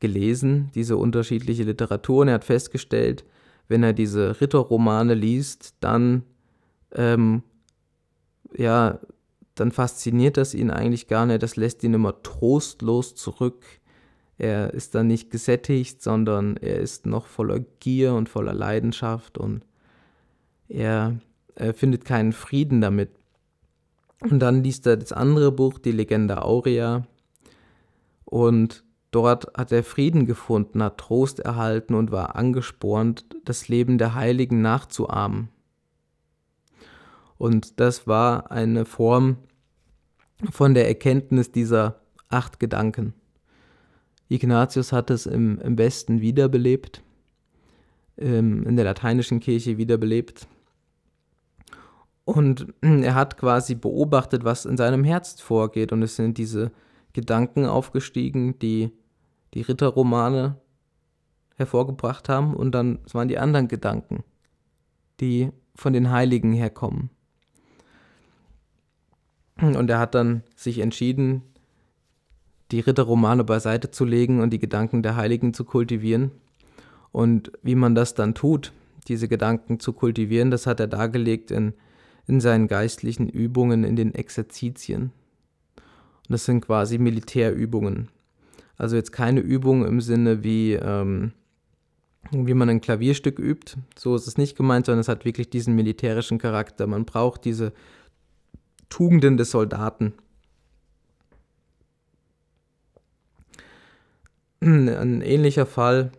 [0.00, 3.24] gelesen, diese unterschiedliche Literatur, und er hat festgestellt,
[3.68, 6.22] wenn er diese Ritterromane liest, dann,
[6.94, 7.42] ähm,
[8.56, 8.98] ja,
[9.54, 13.64] dann fasziniert das ihn eigentlich gar nicht, das lässt ihn immer trostlos zurück.
[14.38, 19.64] Er ist dann nicht gesättigt, sondern er ist noch voller Gier und voller Leidenschaft und
[20.68, 21.18] er,
[21.54, 23.10] er findet keinen Frieden damit.
[24.20, 27.06] Und dann liest er das andere Buch, die Legende Aurea,
[28.30, 34.14] und dort hat er Frieden gefunden, hat Trost erhalten und war angespornt, das Leben der
[34.14, 35.48] Heiligen nachzuahmen.
[37.38, 39.38] Und das war eine Form
[40.50, 43.14] von der Erkenntnis dieser acht Gedanken.
[44.28, 47.02] Ignatius hat es im, im Westen wiederbelebt,
[48.18, 50.46] ähm, in der lateinischen Kirche wiederbelebt.
[52.24, 55.92] Und er hat quasi beobachtet, was in seinem Herz vorgeht.
[55.92, 56.70] Und es sind diese
[57.14, 58.92] Gedanken aufgestiegen, die
[59.54, 60.60] die Ritterromane
[61.56, 62.54] hervorgebracht haben.
[62.54, 64.24] Und dann waren die anderen Gedanken,
[65.20, 67.10] die von den Heiligen herkommen.
[69.60, 71.42] Und er hat dann sich entschieden,
[72.70, 76.30] die Ritterromane beiseite zu legen und die Gedanken der Heiligen zu kultivieren.
[77.12, 78.72] Und wie man das dann tut,
[79.08, 81.72] diese Gedanken zu kultivieren, das hat er dargelegt in
[82.28, 85.04] in seinen geistlichen Übungen in den Exerzitien.
[85.04, 85.12] Und
[86.28, 88.10] das sind quasi Militärübungen.
[88.76, 91.32] Also jetzt keine Übung im Sinne wie, ähm,
[92.30, 93.76] wie man ein Klavierstück übt.
[93.96, 96.86] So ist es nicht gemeint, sondern es hat wirklich diesen militärischen Charakter.
[96.86, 97.72] Man braucht diese
[98.90, 100.12] Tugenden des Soldaten.
[104.60, 106.10] Ein ähnlicher Fall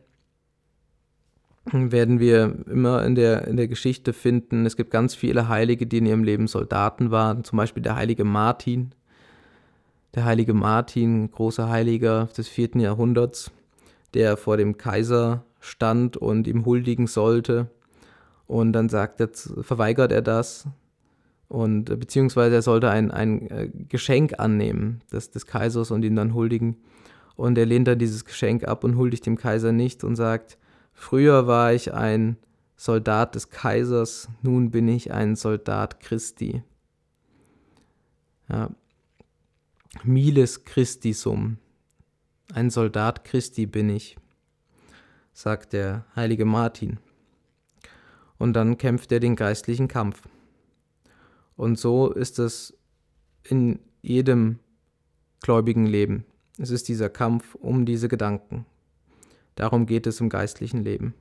[1.72, 4.66] werden wir immer in der, in der Geschichte finden.
[4.66, 7.44] Es gibt ganz viele Heilige, die in ihrem Leben Soldaten waren.
[7.44, 8.94] Zum Beispiel der heilige Martin.
[10.16, 13.52] Der heilige Martin, großer Heiliger des vierten Jahrhunderts,
[14.16, 17.68] der vor dem Kaiser stand und ihm huldigen sollte.
[18.48, 19.30] Und dann sagt er,
[19.62, 20.66] verweigert er das.
[21.48, 26.34] Und beziehungsweise er sollte ein, ein äh, Geschenk annehmen des, des Kaisers und ihm dann
[26.34, 26.78] huldigen.
[27.40, 30.58] Und er lehnt dann dieses Geschenk ab und huldigt dem Kaiser nicht und sagt,
[30.92, 32.36] Früher war ich ein
[32.76, 36.64] Soldat des Kaisers, nun bin ich ein Soldat Christi.
[38.50, 38.72] Ja.
[40.04, 41.60] Miles Christisum,
[42.54, 44.18] ein Soldat Christi bin ich,
[45.32, 47.00] sagt der heilige Martin.
[48.38, 50.28] Und dann kämpft er den geistlichen Kampf.
[51.56, 52.78] Und so ist es
[53.44, 54.60] in jedem
[55.40, 56.26] gläubigen Leben.
[56.60, 58.66] Es ist dieser Kampf um diese Gedanken,
[59.60, 61.14] Darum geht es im geistlichen Leben.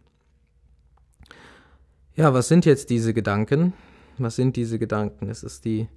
[2.14, 3.72] Ja, was sind jetzt diese Gedanken?
[4.16, 5.26] Was sind diese Gedanken?
[5.26, 5.88] Das ist die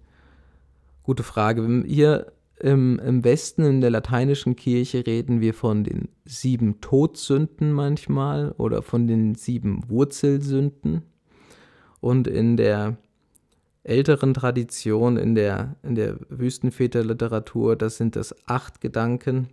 [1.04, 1.84] gute Frage.
[1.86, 8.54] Hier im, im Westen, in der lateinischen Kirche, reden wir von den sieben Todsünden manchmal
[8.58, 11.04] oder von den sieben Wurzelsünden.
[12.00, 12.98] Und in der
[13.84, 19.50] älteren Tradition, in der, in der Wüstenväterliteratur, das sind das acht Gedanken.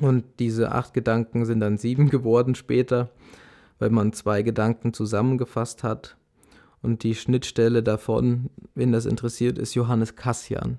[0.00, 3.10] Und diese acht Gedanken sind dann sieben geworden später,
[3.78, 6.16] weil man zwei Gedanken zusammengefasst hat.
[6.82, 10.78] Und die Schnittstelle davon, wen das interessiert, ist Johannes Cassian,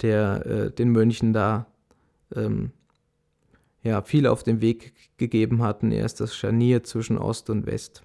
[0.00, 1.66] der äh, den Mönchen da
[2.34, 2.70] ähm,
[3.82, 5.82] ja, viel auf den Weg gegeben hat.
[5.82, 8.02] Und er ist das Scharnier zwischen Ost und West,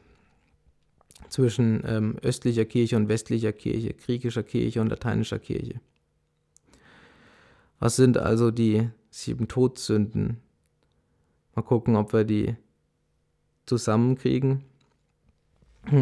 [1.30, 5.82] zwischen ähm, östlicher Kirche und westlicher Kirche, griechischer Kirche und lateinischer Kirche.
[7.80, 10.38] Was sind also die sieben Todsünden.
[11.55, 12.55] Mal gucken, ob wir die
[13.65, 14.63] zusammenkriegen.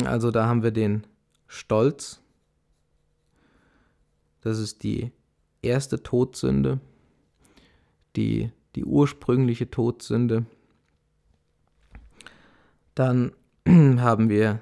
[0.06, 1.08] Also da haben wir den
[1.48, 2.22] Stolz.
[4.42, 5.12] Das ist die
[5.62, 6.80] erste Todsünde,
[8.16, 10.46] die, die ursprüngliche Todsünde.
[12.96, 13.32] Dann
[13.68, 14.62] haben wir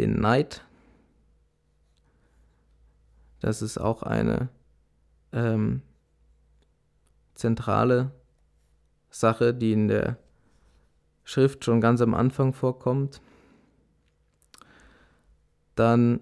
[0.00, 0.64] den Neid.
[3.40, 4.48] Das ist auch eine
[5.32, 5.82] ähm,
[7.34, 8.10] zentrale
[9.10, 10.16] Sache, die in der
[11.24, 13.20] Schrift schon ganz am Anfang vorkommt.
[15.74, 16.20] Dann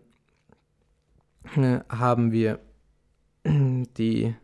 [1.57, 2.61] äh, haben wir
[3.45, 4.35] die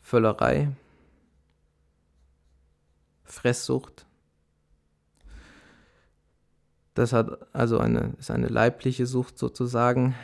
[0.00, 0.70] Völlerei,
[3.24, 4.06] Fresssucht.
[6.94, 10.14] Das hat also eine, ist eine leibliche Sucht sozusagen.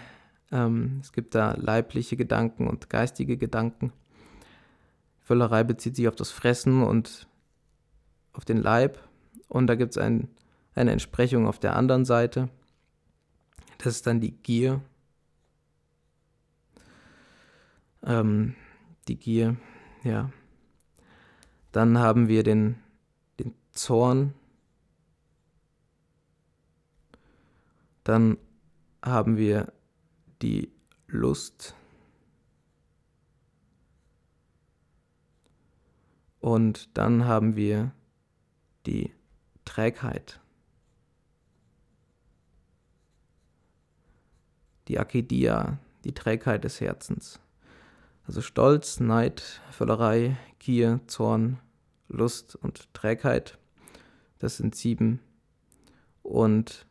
[0.50, 3.92] Ähm, es gibt da leibliche Gedanken und geistige Gedanken.
[5.20, 7.26] Völlerei bezieht sich auf das Fressen und
[8.32, 8.98] auf den Leib.
[9.48, 10.28] Und da gibt es ein,
[10.74, 12.48] eine Entsprechung auf der anderen Seite.
[13.78, 14.80] Das ist dann die Gier.
[18.02, 18.54] Ähm,
[19.06, 19.56] die Gier,
[20.02, 20.30] ja.
[21.72, 22.76] Dann haben wir den,
[23.38, 24.34] den Zorn.
[28.09, 28.38] Dann
[29.02, 29.70] haben wir
[30.40, 30.72] die
[31.09, 31.74] Lust.
[36.40, 37.92] Und dann haben wir
[38.86, 39.12] die
[39.66, 40.40] Trägheit.
[44.88, 47.40] Die Akedia, die Trägheit des Herzens.
[48.26, 51.59] Also Stolz, Neid, Völlerei, Gier, Zorn,
[52.09, 53.59] Lust und Trägheit.
[54.38, 55.20] Das sind sieben.
[56.22, 56.86] Und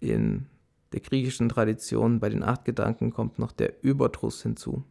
[0.00, 0.46] in
[0.92, 4.84] der griechischen Tradition bei den acht Gedanken kommt noch der Überdruss hinzu.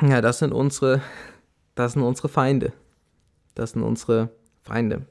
[0.00, 1.02] Ja, das sind unsere,
[1.74, 2.72] das sind unsere Feinde.
[3.54, 4.30] Das sind unsere
[4.62, 5.06] Feinde.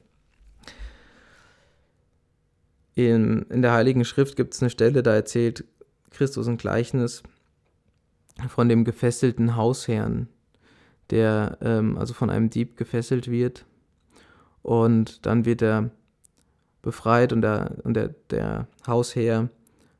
[2.94, 5.64] In, in der Heiligen Schrift gibt es eine Stelle, da erzählt
[6.10, 7.22] Christus ein Gleichnis
[8.48, 10.28] von dem gefesselten Hausherrn,
[11.10, 13.64] der ähm, also von einem Dieb gefesselt wird
[14.62, 15.90] und dann wird er
[16.82, 19.48] befreit und der, und der, der Hausherr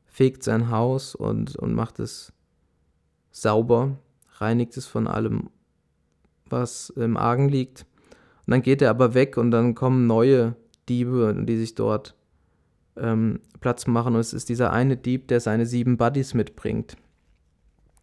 [0.05, 2.33] fegt sein Haus und, und macht es
[3.31, 3.97] sauber,
[4.37, 5.49] reinigt es von allem,
[6.49, 7.85] was im Argen liegt.
[8.45, 10.55] Und dann geht er aber weg und dann kommen neue
[10.89, 12.15] Diebe, die sich dort
[12.97, 14.15] ähm, Platz machen.
[14.15, 16.97] Und es ist dieser eine Dieb, der seine sieben Buddies mitbringt.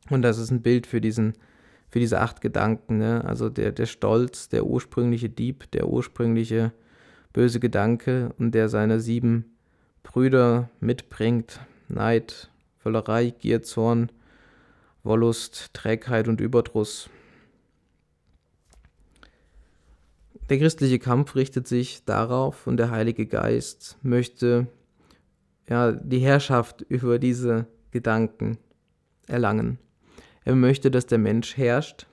[0.09, 1.35] Und das ist ein Bild für diesen
[1.91, 2.99] für diese acht Gedanken.
[2.99, 3.25] Ne?
[3.25, 6.73] Also der, der Stolz, der ursprüngliche Dieb, der ursprüngliche
[7.33, 9.57] böse Gedanke und der seine sieben
[10.03, 11.61] Brüder mitbringt.
[11.89, 14.11] Neid, Völlerei, Gier, Zorn,
[15.03, 17.09] Wollust, Trägheit und Überdruss.
[20.49, 24.67] Der christliche Kampf richtet sich darauf und der Heilige Geist möchte
[25.69, 28.59] ja, die Herrschaft über diese Gedanken
[29.27, 29.79] erlangen.
[30.49, 32.07] Er möchte, dass der Mensch herrscht,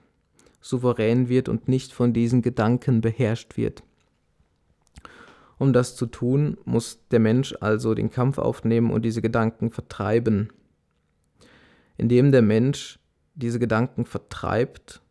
[0.60, 3.82] souverän wird und nicht von diesen Gedanken beherrscht wird.
[5.58, 10.50] Um das zu tun, muss der Mensch also den Kampf aufnehmen und diese Gedanken vertreiben.
[11.96, 13.00] Indem der Mensch
[13.36, 15.02] diese Gedanken vertreibt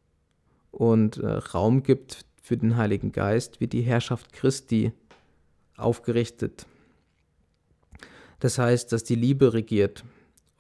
[0.71, 4.93] und äh, Raum gibt für den Heiligen Geist, wird die Herrschaft Christi
[5.79, 6.67] aufgerichtet.
[8.41, 10.05] Das heißt, dass die Liebe regiert,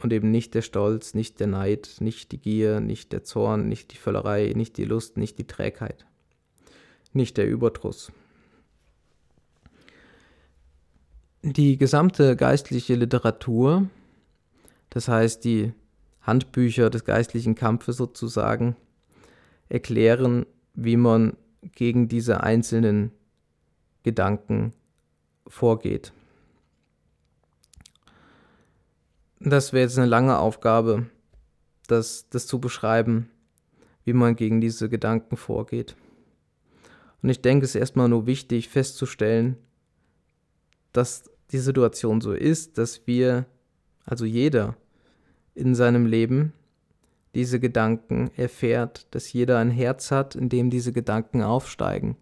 [0.04, 3.90] und eben nicht der Stolz, nicht der Neid, nicht die Gier, nicht der Zorn, nicht
[3.90, 6.04] die Völlerei, nicht die Lust, nicht die Trägheit,
[7.14, 8.12] nicht der Überdruss.
[11.40, 13.88] Die gesamte geistliche Literatur,
[14.90, 15.72] das heißt die
[16.20, 18.76] Handbücher des geistlichen Kampfes sozusagen,
[19.70, 20.44] erklären,
[20.74, 21.34] wie man
[21.72, 23.10] gegen diese einzelnen
[24.02, 24.74] Gedanken
[25.46, 26.12] vorgeht.
[29.46, 31.04] Das wäre jetzt eine lange Aufgabe,
[31.86, 33.28] das, das zu beschreiben,
[34.04, 35.96] wie man gegen diese Gedanken vorgeht.
[37.22, 39.58] Und ich denke, es ist erstmal nur wichtig festzustellen,
[40.92, 43.44] dass die Situation so ist, dass wir,
[44.06, 44.76] also jeder
[45.54, 46.54] in seinem Leben,
[47.34, 52.16] diese Gedanken erfährt, dass jeder ein Herz hat, in dem diese Gedanken aufsteigen.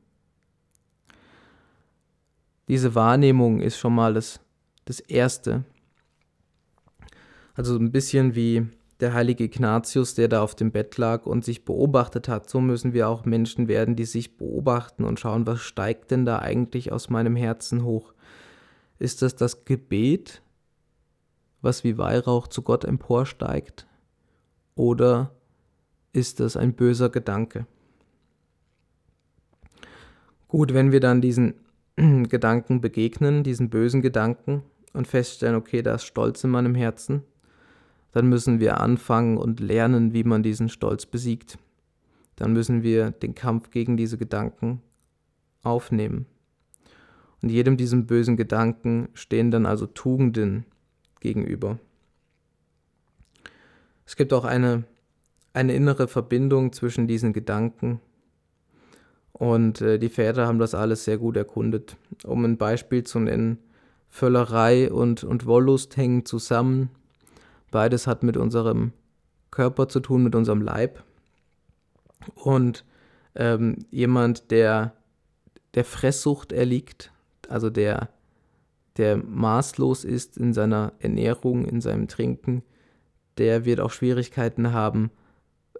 [2.66, 4.40] Diese Wahrnehmung ist schon mal das,
[4.86, 5.64] das Erste,
[7.54, 8.66] also ein bisschen wie
[9.00, 12.48] der heilige Ignatius, der da auf dem Bett lag und sich beobachtet hat.
[12.48, 16.38] So müssen wir auch Menschen werden, die sich beobachten und schauen, was steigt denn da
[16.38, 18.14] eigentlich aus meinem Herzen hoch?
[19.00, 20.40] Ist das das Gebet,
[21.62, 23.88] was wie Weihrauch zu Gott emporsteigt?
[24.76, 25.32] Oder
[26.12, 27.66] ist das ein böser Gedanke?
[30.46, 31.54] Gut, wenn wir dann diesen
[31.96, 37.24] Gedanken begegnen, diesen bösen Gedanken und feststellen, okay, da ist Stolz in meinem Herzen,
[38.12, 41.58] dann müssen wir anfangen und lernen, wie man diesen Stolz besiegt.
[42.36, 44.82] Dann müssen wir den Kampf gegen diese Gedanken
[45.62, 46.26] aufnehmen.
[47.42, 50.64] Und jedem diesem bösen Gedanken stehen dann also Tugenden
[51.20, 51.78] gegenüber.
[54.06, 54.84] Es gibt auch eine,
[55.52, 58.00] eine innere Verbindung zwischen diesen Gedanken
[59.42, 61.96] und äh, die Väter haben das alles sehr gut erkundet.
[62.24, 63.58] Um ein Beispiel zu nennen,
[64.08, 66.90] Völlerei und, und Wollust hängen zusammen.
[67.72, 68.92] Beides hat mit unserem
[69.50, 71.02] Körper zu tun, mit unserem Leib.
[72.34, 72.84] Und
[73.34, 74.94] ähm, jemand, der
[75.74, 77.12] der Fresssucht erliegt,
[77.48, 78.10] also der,
[78.96, 82.62] der maßlos ist in seiner Ernährung, in seinem Trinken,
[83.38, 85.10] der wird auch Schwierigkeiten haben,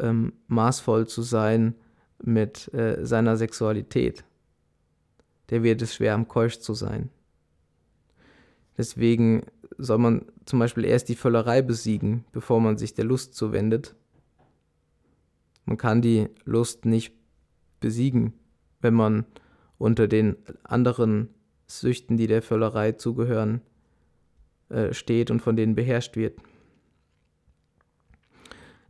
[0.00, 1.74] ähm, maßvoll zu sein
[2.22, 4.24] mit äh, seiner Sexualität.
[5.50, 7.10] Der wird es schwer, am Keusch zu sein.
[8.78, 9.42] Deswegen
[9.76, 13.94] soll man zum Beispiel erst die Völlerei besiegen, bevor man sich der Lust zuwendet.
[15.64, 17.14] Man kann die Lust nicht
[17.80, 18.32] besiegen,
[18.80, 19.24] wenn man
[19.78, 21.28] unter den anderen
[21.66, 23.60] Süchten, die der Völlerei zugehören,
[24.68, 26.38] äh, steht und von denen beherrscht wird.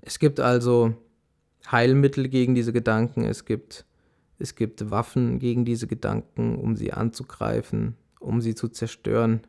[0.00, 0.94] Es gibt also
[1.70, 3.86] Heilmittel gegen diese Gedanken, es gibt,
[4.38, 9.42] es gibt Waffen gegen diese Gedanken, um sie anzugreifen, um sie zu zerstören.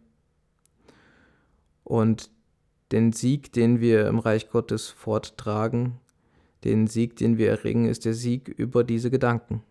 [1.84, 2.30] Und
[2.92, 6.00] den Sieg, den wir im Reich Gottes forttragen,
[6.64, 9.64] den Sieg, den wir erringen, ist der Sieg über diese Gedanken.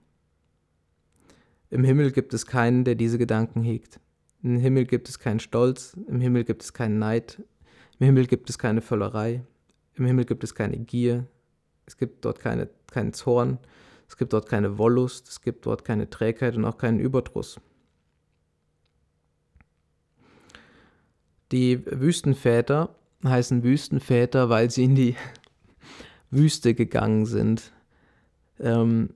[1.70, 3.98] Im Himmel gibt es keinen, der diese Gedanken hegt.
[4.42, 7.40] Im Himmel gibt es keinen Stolz, im Himmel gibt es keinen Neid,
[7.98, 9.42] im Himmel gibt es keine Völlerei,
[9.94, 11.26] im Himmel gibt es keine Gier,
[11.86, 13.58] es gibt dort keine, keinen Zorn,
[14.08, 17.60] es gibt dort keine Wollust, es gibt dort keine Trägheit und auch keinen Überdruss.
[21.52, 22.94] Die Wüstenväter
[23.24, 25.16] heißen Wüstenväter, weil sie in die
[26.30, 27.72] Wüste gegangen sind.
[28.58, 29.10] Ähm,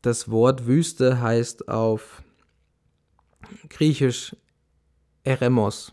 [0.00, 2.22] das Wort Wüste heißt auf
[3.68, 4.34] Griechisch
[5.22, 5.92] Eremos.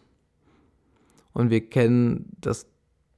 [1.33, 2.67] Und wir kennen das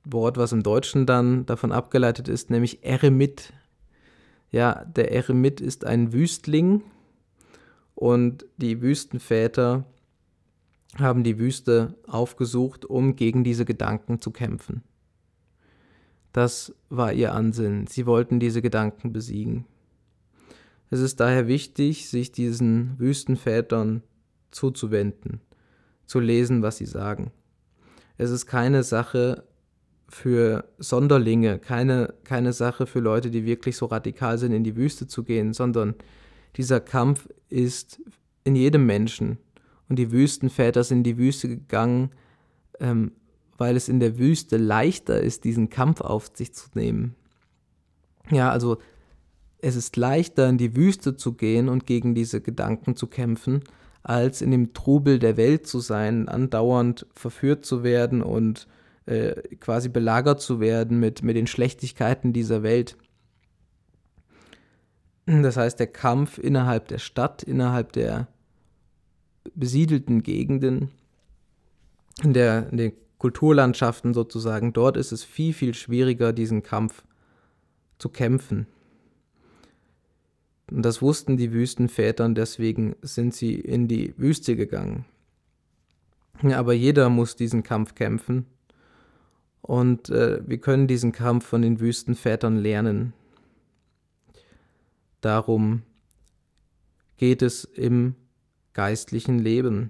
[0.03, 3.53] Wort, was im Deutschen dann davon abgeleitet ist, nämlich Eremit.
[4.51, 6.81] Ja, der Eremit ist ein Wüstling
[7.93, 9.85] und die Wüstenväter
[10.97, 14.83] haben die Wüste aufgesucht, um gegen diese Gedanken zu kämpfen.
[16.31, 17.87] Das war ihr Ansinnen.
[17.87, 19.65] Sie wollten diese Gedanken besiegen.
[20.89, 24.03] Es ist daher wichtig, sich diesen Wüstenvätern
[24.51, 25.41] zuzuwenden,
[26.05, 27.31] zu lesen, was sie sagen.
[28.17, 29.43] Es ist keine Sache
[30.07, 35.07] für Sonderlinge, keine, keine Sache für Leute, die wirklich so radikal sind, in die Wüste
[35.07, 35.95] zu gehen, sondern
[36.55, 38.01] dieser Kampf ist
[38.43, 39.37] in jedem Menschen.
[39.89, 42.11] Und die Wüstenväter sind in die Wüste gegangen,
[42.79, 43.11] ähm,
[43.57, 47.15] weil es in der Wüste leichter ist, diesen Kampf auf sich zu nehmen.
[48.31, 48.77] Ja, also
[49.59, 53.63] es ist leichter, in die Wüste zu gehen und gegen diese Gedanken zu kämpfen,
[54.03, 58.67] als in dem Trubel der Welt zu sein, andauernd verführt zu werden und
[59.05, 62.97] äh, quasi belagert zu werden mit, mit den Schlechtigkeiten dieser Welt.
[65.25, 68.27] Das heißt, der Kampf innerhalb der Stadt, innerhalb der
[69.53, 70.89] besiedelten Gegenden,
[72.23, 77.03] in, der, in den Kulturlandschaften sozusagen, dort ist es viel, viel schwieriger, diesen Kampf
[77.97, 78.67] zu kämpfen.
[80.71, 85.05] Und das wussten die Wüstenväter und deswegen sind sie in die Wüste gegangen.
[86.41, 88.45] Aber jeder muss diesen Kampf kämpfen.
[89.61, 93.13] Und äh, wir können diesen Kampf von den Wüstenvätern lernen.
[95.21, 95.81] Darum
[97.17, 98.15] geht es im
[98.75, 99.89] geistlichen Leben.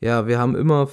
[0.00, 0.90] Ja, wir haben immer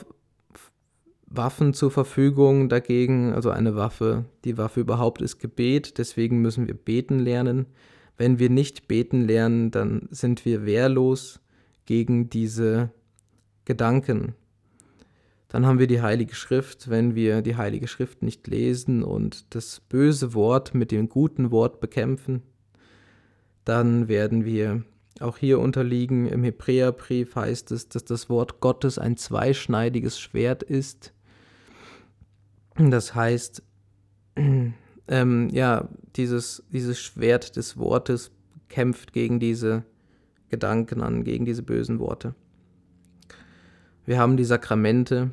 [1.25, 4.25] Waffen zur Verfügung dagegen, also eine Waffe.
[4.45, 7.65] Die Waffe überhaupt ist Gebet, deswegen müssen wir beten lernen.
[8.17, 11.41] Wenn wir nicht beten lernen, dann sind wir wehrlos
[11.85, 12.91] gegen diese
[13.65, 14.35] Gedanken.
[15.49, 16.89] Dann haben wir die Heilige Schrift.
[16.89, 21.79] Wenn wir die Heilige Schrift nicht lesen und das böse Wort mit dem guten Wort
[21.79, 22.43] bekämpfen,
[23.63, 24.83] dann werden wir
[25.21, 26.27] auch hier unterliegen.
[26.27, 31.13] Im Hebräerbrief heißt es, dass das Wort Gottes ein zweischneidiges Schwert ist.
[32.77, 33.63] Das heißt,
[35.07, 38.31] ähm, ja, dieses, dieses Schwert des Wortes
[38.69, 39.83] kämpft gegen diese
[40.49, 42.35] Gedanken an, gegen diese bösen Worte.
[44.05, 45.31] Wir haben die Sakramente.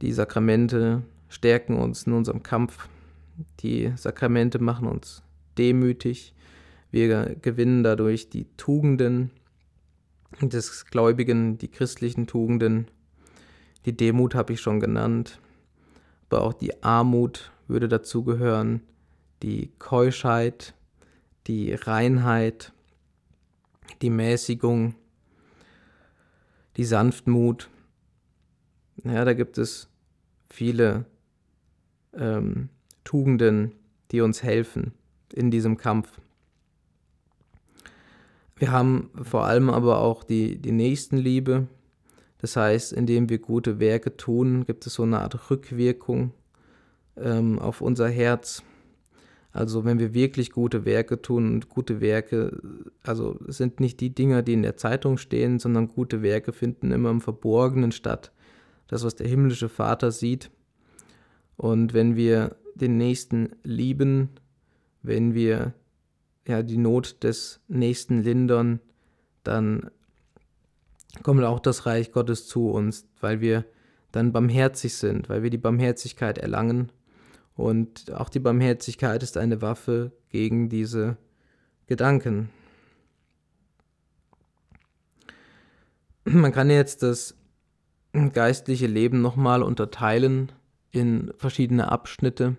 [0.00, 2.88] Die Sakramente stärken uns in unserem Kampf.
[3.60, 5.22] Die Sakramente machen uns
[5.58, 6.33] demütig.
[6.94, 9.32] Wir gewinnen dadurch die Tugenden
[10.40, 12.86] des Gläubigen, die christlichen Tugenden.
[13.84, 15.40] Die Demut habe ich schon genannt,
[16.28, 18.80] aber auch die Armut würde dazugehören,
[19.42, 20.72] die Keuschheit,
[21.48, 22.72] die Reinheit,
[24.00, 24.94] die Mäßigung,
[26.76, 27.70] die Sanftmut.
[29.02, 29.88] Ja, da gibt es
[30.48, 31.06] viele
[32.12, 32.68] ähm,
[33.02, 33.72] Tugenden,
[34.12, 34.92] die uns helfen
[35.32, 36.20] in diesem Kampf.
[38.56, 41.66] Wir haben vor allem aber auch die, die Nächstenliebe.
[42.38, 46.32] Das heißt, indem wir gute Werke tun, gibt es so eine Art Rückwirkung
[47.16, 48.62] ähm, auf unser Herz.
[49.50, 52.60] Also wenn wir wirklich gute Werke tun und gute Werke,
[53.02, 57.10] also sind nicht die Dinger, die in der Zeitung stehen, sondern gute Werke finden immer
[57.10, 58.32] im Verborgenen statt.
[58.88, 60.50] Das, was der himmlische Vater sieht.
[61.56, 64.30] Und wenn wir den Nächsten lieben,
[65.02, 65.72] wenn wir
[66.46, 68.80] ja die Not des Nächsten lindern,
[69.42, 69.90] dann
[71.22, 73.64] kommt auch das Reich Gottes zu uns, weil wir
[74.12, 76.92] dann barmherzig sind, weil wir die Barmherzigkeit erlangen
[77.56, 81.16] und auch die Barmherzigkeit ist eine Waffe gegen diese
[81.86, 82.50] Gedanken.
[86.24, 87.36] Man kann jetzt das
[88.32, 90.52] geistliche Leben nochmal unterteilen
[90.90, 92.56] in verschiedene Abschnitte.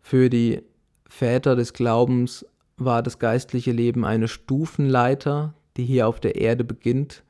[0.00, 0.62] Für die
[1.10, 2.46] Väter des Glaubens
[2.76, 7.24] war das geistliche Leben eine Stufenleiter, die hier auf der Erde beginnt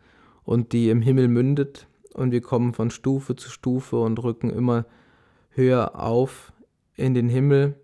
[0.45, 1.89] und die im Himmel mündet.
[2.13, 4.85] Und wir kommen von Stufe zu Stufe und rücken immer
[5.49, 6.53] höher auf
[6.95, 7.75] in den Himmel.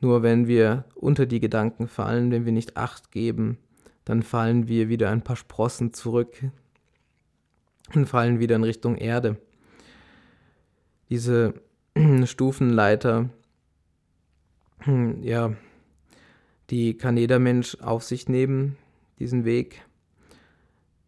[0.00, 3.58] Nur wenn wir unter die Gedanken fallen, wenn wir nicht acht geben,
[4.04, 6.36] dann fallen wir wieder ein paar Sprossen zurück
[7.94, 9.36] und fallen wieder in Richtung Erde.
[11.08, 11.54] Diese
[12.24, 13.30] Stufenleiter,
[15.22, 15.54] ja,
[16.70, 18.76] die kann jeder Mensch auf sich nehmen,
[19.18, 19.82] diesen Weg.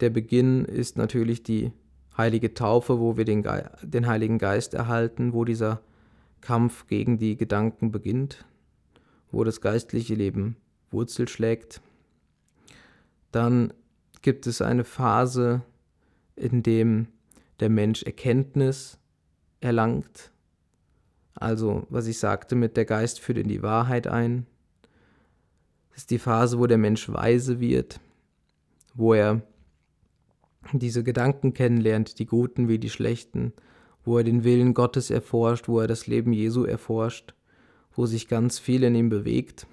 [0.01, 1.73] Der Beginn ist natürlich die
[2.17, 5.81] heilige Taufe, wo wir den, Ge den Heiligen Geist erhalten, wo dieser
[6.41, 8.45] Kampf gegen die Gedanken beginnt,
[9.33, 10.57] wo das geistliche Leben
[10.91, 11.81] Wurzel schlägt.
[13.33, 13.73] Dann
[14.23, 15.63] gibt es eine Phase,
[16.37, 17.09] in dem
[17.61, 18.99] der Mensch Erkenntnis
[19.61, 20.31] erlangt.
[21.35, 24.47] Also, was ich sagte mit der Geist führt in die Wahrheit ein.
[25.91, 28.01] Das ist die Phase, wo der Mensch weise wird,
[28.95, 29.43] wo er
[30.73, 33.53] diese Gedanken kennenlernt, die guten wie die schlechten,
[34.05, 37.35] wo er den Willen Gottes erforscht, wo er das Leben Jesu erforscht,
[37.93, 39.67] wo sich ganz viel in ihm bewegt.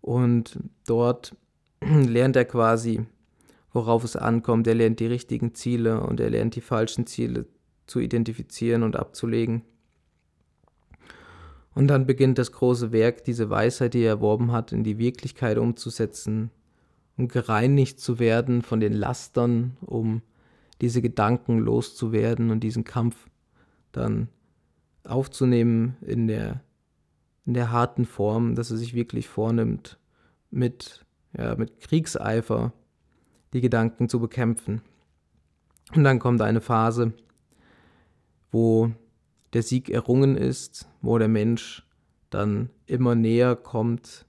[0.00, 1.36] Und dort
[1.80, 3.06] lernt er quasi,
[3.72, 4.66] worauf es ankommt.
[4.66, 7.46] Er lernt die richtigen Ziele und er lernt die falschen Ziele
[7.86, 9.62] zu identifizieren und abzulegen.
[11.78, 15.58] Und dann beginnt das große Werk, diese Weisheit, die er erworben hat, in die Wirklichkeit
[15.58, 16.50] umzusetzen
[17.16, 20.22] um gereinigt zu werden von den Lastern, um
[20.80, 23.28] diese Gedanken loszuwerden und diesen Kampf
[23.92, 24.26] dann
[25.04, 26.64] aufzunehmen in der,
[27.46, 30.00] in der harten Form, dass er sich wirklich vornimmt,
[30.50, 31.06] mit,
[31.36, 32.72] ja, mit Kriegseifer
[33.52, 34.80] die Gedanken zu bekämpfen.
[35.94, 37.12] Und dann kommt eine Phase,
[38.50, 38.90] wo
[39.52, 41.86] der Sieg errungen ist, wo der Mensch
[42.30, 44.26] dann immer näher kommt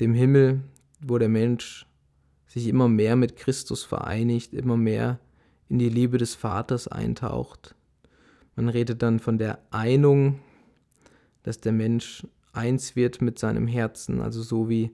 [0.00, 0.62] dem Himmel,
[1.00, 1.86] wo der Mensch
[2.46, 5.18] sich immer mehr mit Christus vereinigt, immer mehr
[5.68, 7.74] in die Liebe des Vaters eintaucht.
[8.56, 10.40] Man redet dann von der Einung,
[11.42, 14.90] dass der Mensch eins wird mit seinem Herzen, also so wie,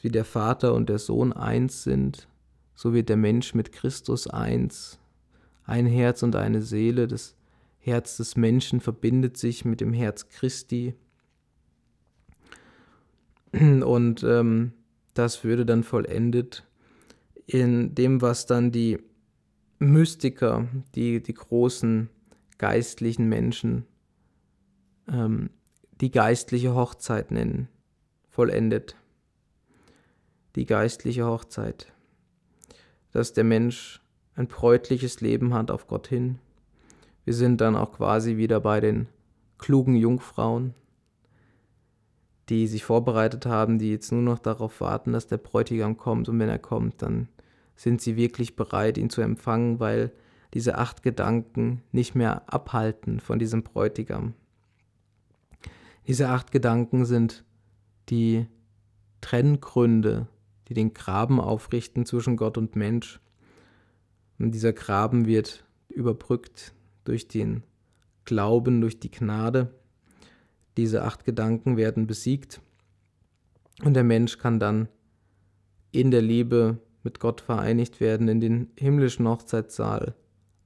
[0.00, 2.28] wie der Vater und der Sohn eins sind,
[2.74, 4.98] so wird der Mensch mit Christus eins.
[5.64, 7.36] Ein Herz und eine Seele, das
[7.84, 10.94] Herz des Menschen verbindet sich mit dem Herz Christi.
[13.52, 14.72] Und ähm,
[15.12, 16.66] das würde dann vollendet
[17.46, 18.98] in dem, was dann die
[19.78, 22.08] Mystiker, die, die großen
[22.56, 23.84] geistlichen Menschen,
[25.06, 25.50] ähm,
[26.00, 27.68] die geistliche Hochzeit nennen,
[28.28, 28.96] vollendet.
[30.56, 31.92] Die geistliche Hochzeit.
[33.12, 34.00] Dass der Mensch
[34.36, 36.38] ein bräutliches Leben hat auf Gott hin.
[37.24, 39.08] Wir sind dann auch quasi wieder bei den
[39.58, 40.74] klugen Jungfrauen,
[42.48, 46.28] die sich vorbereitet haben, die jetzt nur noch darauf warten, dass der Bräutigam kommt.
[46.28, 47.28] Und wenn er kommt, dann
[47.76, 50.12] sind sie wirklich bereit, ihn zu empfangen, weil
[50.52, 54.34] diese acht Gedanken nicht mehr abhalten von diesem Bräutigam.
[56.06, 57.44] Diese acht Gedanken sind
[58.10, 58.46] die
[59.22, 60.28] Trenngründe,
[60.68, 63.20] die den Graben aufrichten zwischen Gott und Mensch.
[64.38, 67.62] Und dieser Graben wird überbrückt durch den
[68.24, 69.74] Glauben, durch die Gnade.
[70.76, 72.60] Diese acht Gedanken werden besiegt
[73.82, 74.88] Und der Mensch kann dann
[75.92, 80.14] in der Liebe mit Gott vereinigt werden, in den himmlischen Hochzeitssaal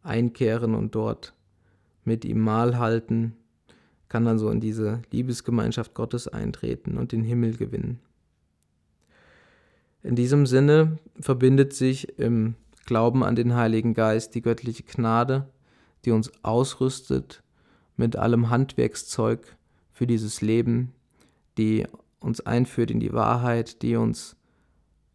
[0.03, 1.35] einkehren und dort
[2.05, 3.37] mit ihm Mahl halten,
[4.09, 8.01] kann dann so in diese Liebesgemeinschaft Gottes eintreten und den Himmel gewinnen.
[10.03, 12.55] In diesem Sinne verbindet sich im
[12.87, 15.49] Glauben an den Heiligen Geist die göttliche Gnade,
[16.05, 17.43] die uns ausrüstet
[17.97, 19.57] mit allem Handwerkszeug
[19.93, 20.93] für dieses Leben,
[21.57, 21.87] die
[22.21, 24.37] uns einführt in die Wahrheit, die uns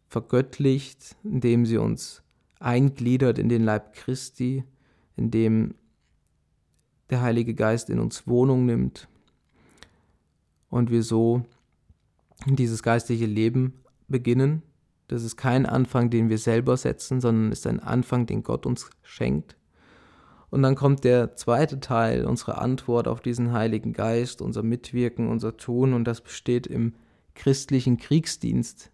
[0.08, 2.22] vergöttlicht, indem sie uns
[2.60, 4.64] eingliedert in den Leib Christi,
[5.16, 5.74] indem
[7.10, 9.08] der Heilige Geist in uns Wohnung nimmt
[10.70, 11.42] und wir so
[12.46, 14.62] dieses geistliche Leben beginnen.
[15.08, 18.90] Das ist kein Anfang, den wir selber setzen, sondern ist ein Anfang, den Gott uns
[19.02, 19.56] schenkt.
[20.54, 25.56] Und dann kommt der zweite Teil, unsere Antwort auf diesen Heiligen Geist, unser Mitwirken, unser
[25.56, 26.94] Tun, und das besteht im
[27.34, 28.92] christlichen Kriegsdienst.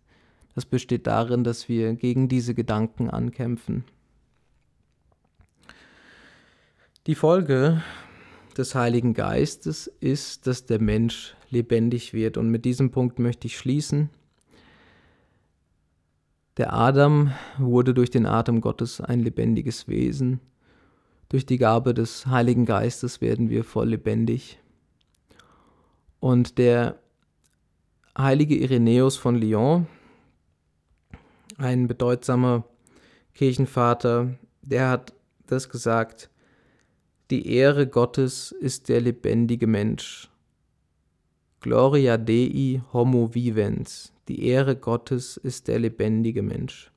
[0.54, 3.84] Das besteht darin, dass wir gegen diese Gedanken ankämpfen.
[7.06, 7.82] Die Folge
[8.56, 12.38] des Heiligen Geistes ist, dass der Mensch lebendig wird.
[12.38, 14.08] Und mit diesem Punkt möchte ich schließen.
[16.56, 20.40] Der Adam wurde durch den Atem Gottes ein lebendiges Wesen.
[21.30, 24.58] Durch die Gabe des Heiligen Geistes werden wir voll lebendig.
[26.18, 26.98] Und der
[28.18, 29.86] heilige Irenäus von Lyon,
[31.56, 32.64] ein bedeutsamer
[33.34, 35.14] Kirchenvater, der hat
[35.46, 36.30] das gesagt,
[37.30, 40.28] die Ehre Gottes ist der lebendige Mensch.
[41.60, 44.12] Gloria Dei homo vivens.
[44.26, 46.90] Die Ehre Gottes ist der lebendige Mensch.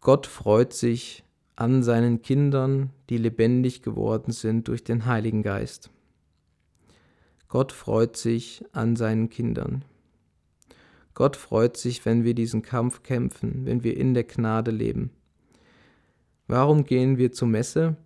[0.00, 1.22] Gott freut sich
[1.60, 5.90] an seinen Kindern, die lebendig geworden sind durch den Heiligen Geist.
[7.48, 9.84] Gott freut sich an seinen Kindern.
[11.14, 15.10] Gott freut sich, wenn wir diesen Kampf kämpfen, wenn wir in der Gnade leben.
[16.46, 17.96] Warum gehen wir zur Messe?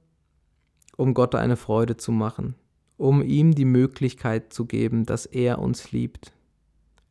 [0.96, 2.54] um Gott eine Freude zu machen,
[2.96, 6.32] um ihm die Möglichkeit zu geben, dass er uns liebt.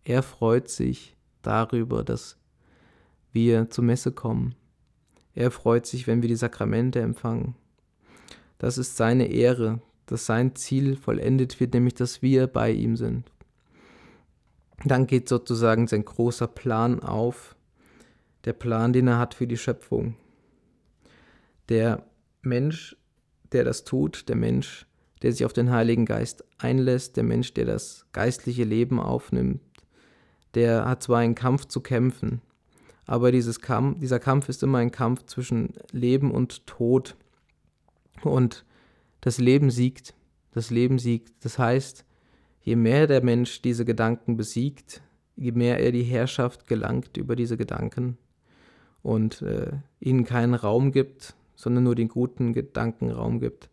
[0.04, 2.38] Er freut sich darüber, dass
[3.32, 4.56] wir zur Messe kommen.
[5.36, 7.56] Er freut sich, wenn wir die Sakramente empfangen.
[8.58, 13.30] Das ist seine Ehre, dass sein Ziel vollendet wird, nämlich dass wir bei ihm sind.
[14.86, 17.56] Dann geht sozusagen sein großer Plan auf,
[18.46, 20.16] der Plan, den er hat für die Schöpfung.
[21.70, 22.06] Der
[22.42, 22.98] Mensch
[23.54, 24.86] der das tut, der Mensch,
[25.22, 29.62] der sich auf den Heiligen Geist einlässt, der Mensch, der das geistliche Leben aufnimmt,
[30.56, 32.42] der hat zwar einen Kampf zu kämpfen,
[33.14, 37.16] aber dieses Kampf, dieser Kampf ist immer ein Kampf zwischen Leben und Tod.
[38.24, 38.66] Und
[39.22, 40.16] das Leben siegt,
[40.50, 41.46] das Leben siegt.
[41.46, 42.06] Das heißt,
[42.64, 45.04] je mehr der Mensch diese Gedanken besiegt,
[45.36, 48.18] je mehr er die Herrschaft gelangt über diese Gedanken
[49.04, 53.70] und äh, ihnen keinen Raum gibt, sondern nur den guten Gedanken Raum gibt.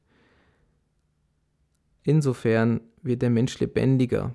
[2.03, 4.35] Insofern wird der Mensch lebendiger,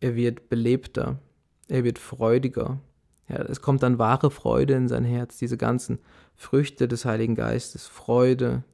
[0.00, 1.20] er wird belebter,
[1.68, 2.80] er wird freudiger.
[3.30, 6.00] Ja, es kommt dann wahre Freude in sein Herz, diese ganzen
[6.34, 8.64] Früchte des Heiligen Geistes, Freude,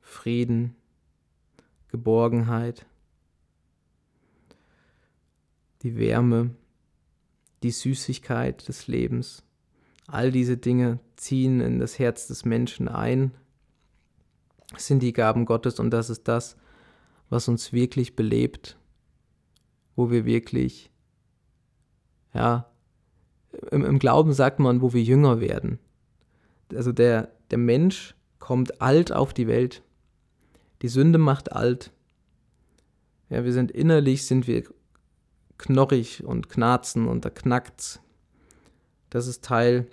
[0.00, 0.74] Frieden,
[1.88, 2.86] Geborgenheit,
[5.82, 6.50] die Wärme,
[7.62, 9.44] die Süßigkeit des Lebens.
[10.06, 13.32] All diese Dinge ziehen in das Herz des Menschen ein,
[14.78, 16.56] sind die Gaben Gottes und das ist das,
[17.28, 18.78] was uns wirklich belebt,
[19.94, 20.90] wo wir wirklich,
[22.32, 22.70] ja,
[23.70, 25.78] im, im Glauben sagt man, wo wir jünger werden.
[26.74, 29.82] Also der, der Mensch kommt alt auf die Welt.
[30.82, 31.92] Die Sünde macht alt.
[33.30, 34.64] Ja, wir sind innerlich, sind wir
[35.58, 38.00] knorrig und knarzen und da knackt's.
[39.10, 39.86] Das ist Teil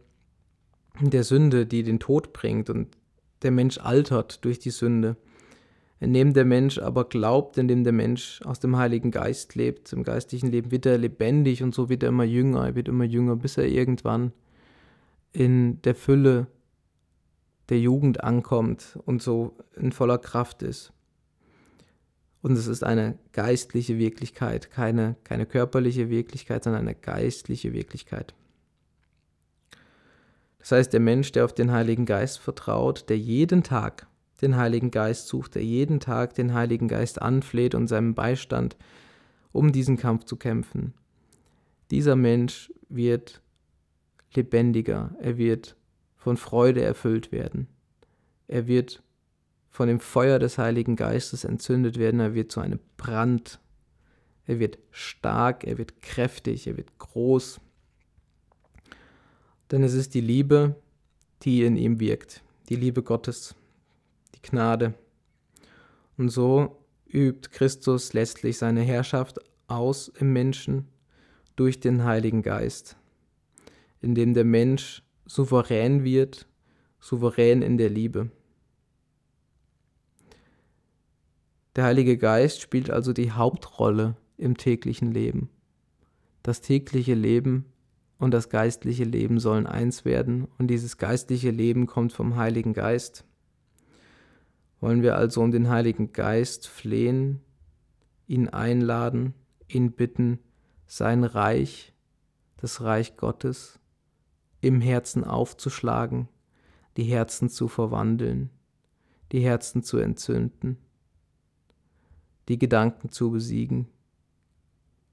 [0.99, 2.97] der Sünde, die den Tod bringt und
[3.41, 5.15] der Mensch altert durch die Sünde.
[6.01, 10.51] Indem der Mensch aber glaubt, indem der Mensch aus dem Heiligen Geist lebt, im geistlichen
[10.51, 13.55] Leben, wird er lebendig und so wird er immer jünger, er wird immer jünger, bis
[13.57, 14.33] er irgendwann
[15.31, 16.47] in der Fülle
[17.69, 20.91] der Jugend ankommt und so in voller Kraft ist.
[22.41, 28.33] Und es ist eine geistliche Wirklichkeit, keine, keine körperliche Wirklichkeit, sondern eine geistliche Wirklichkeit.
[30.57, 34.07] Das heißt, der Mensch, der auf den Heiligen Geist vertraut, der jeden Tag
[34.41, 38.75] den Heiligen Geist sucht, der jeden Tag den Heiligen Geist anfleht und seinem Beistand,
[39.51, 40.93] um diesen Kampf zu kämpfen,
[41.91, 43.41] dieser Mensch wird
[44.33, 45.75] lebendiger, er wird
[46.15, 47.67] von Freude erfüllt werden,
[48.47, 49.03] er wird
[49.69, 53.59] von dem Feuer des Heiligen Geistes entzündet werden, er wird zu einem Brand,
[54.45, 57.59] er wird stark, er wird kräftig, er wird groß.
[59.71, 60.75] Denn es ist die Liebe,
[61.43, 63.55] die in ihm wirkt, die Liebe Gottes,
[64.41, 64.93] Gnade.
[66.17, 70.87] Und so übt Christus letztlich seine Herrschaft aus im Menschen
[71.55, 72.97] durch den Heiligen Geist,
[74.01, 76.47] indem der Mensch souverän wird,
[76.99, 78.31] souverän in der Liebe.
[81.75, 85.49] Der Heilige Geist spielt also die Hauptrolle im täglichen Leben.
[86.43, 87.65] Das tägliche Leben
[88.17, 93.25] und das geistliche Leben sollen eins werden und dieses geistliche Leben kommt vom Heiligen Geist.
[94.81, 97.39] Wollen wir also um den Heiligen Geist flehen,
[98.27, 99.35] ihn einladen,
[99.67, 100.39] ihn bitten,
[100.87, 101.93] sein Reich,
[102.57, 103.79] das Reich Gottes,
[104.59, 106.27] im Herzen aufzuschlagen,
[106.97, 108.49] die Herzen zu verwandeln,
[109.31, 110.77] die Herzen zu entzünden,
[112.47, 113.87] die Gedanken zu besiegen,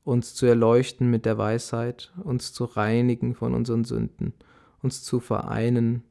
[0.03, 4.33] uns zu erleuchten mit der Weisheit, uns zu reinigen von unseren Sünden,
[4.83, 6.03] uns zu vereinen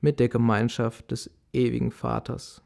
[0.00, 2.65] mit der Gemeinschaft des ewigen Vaters.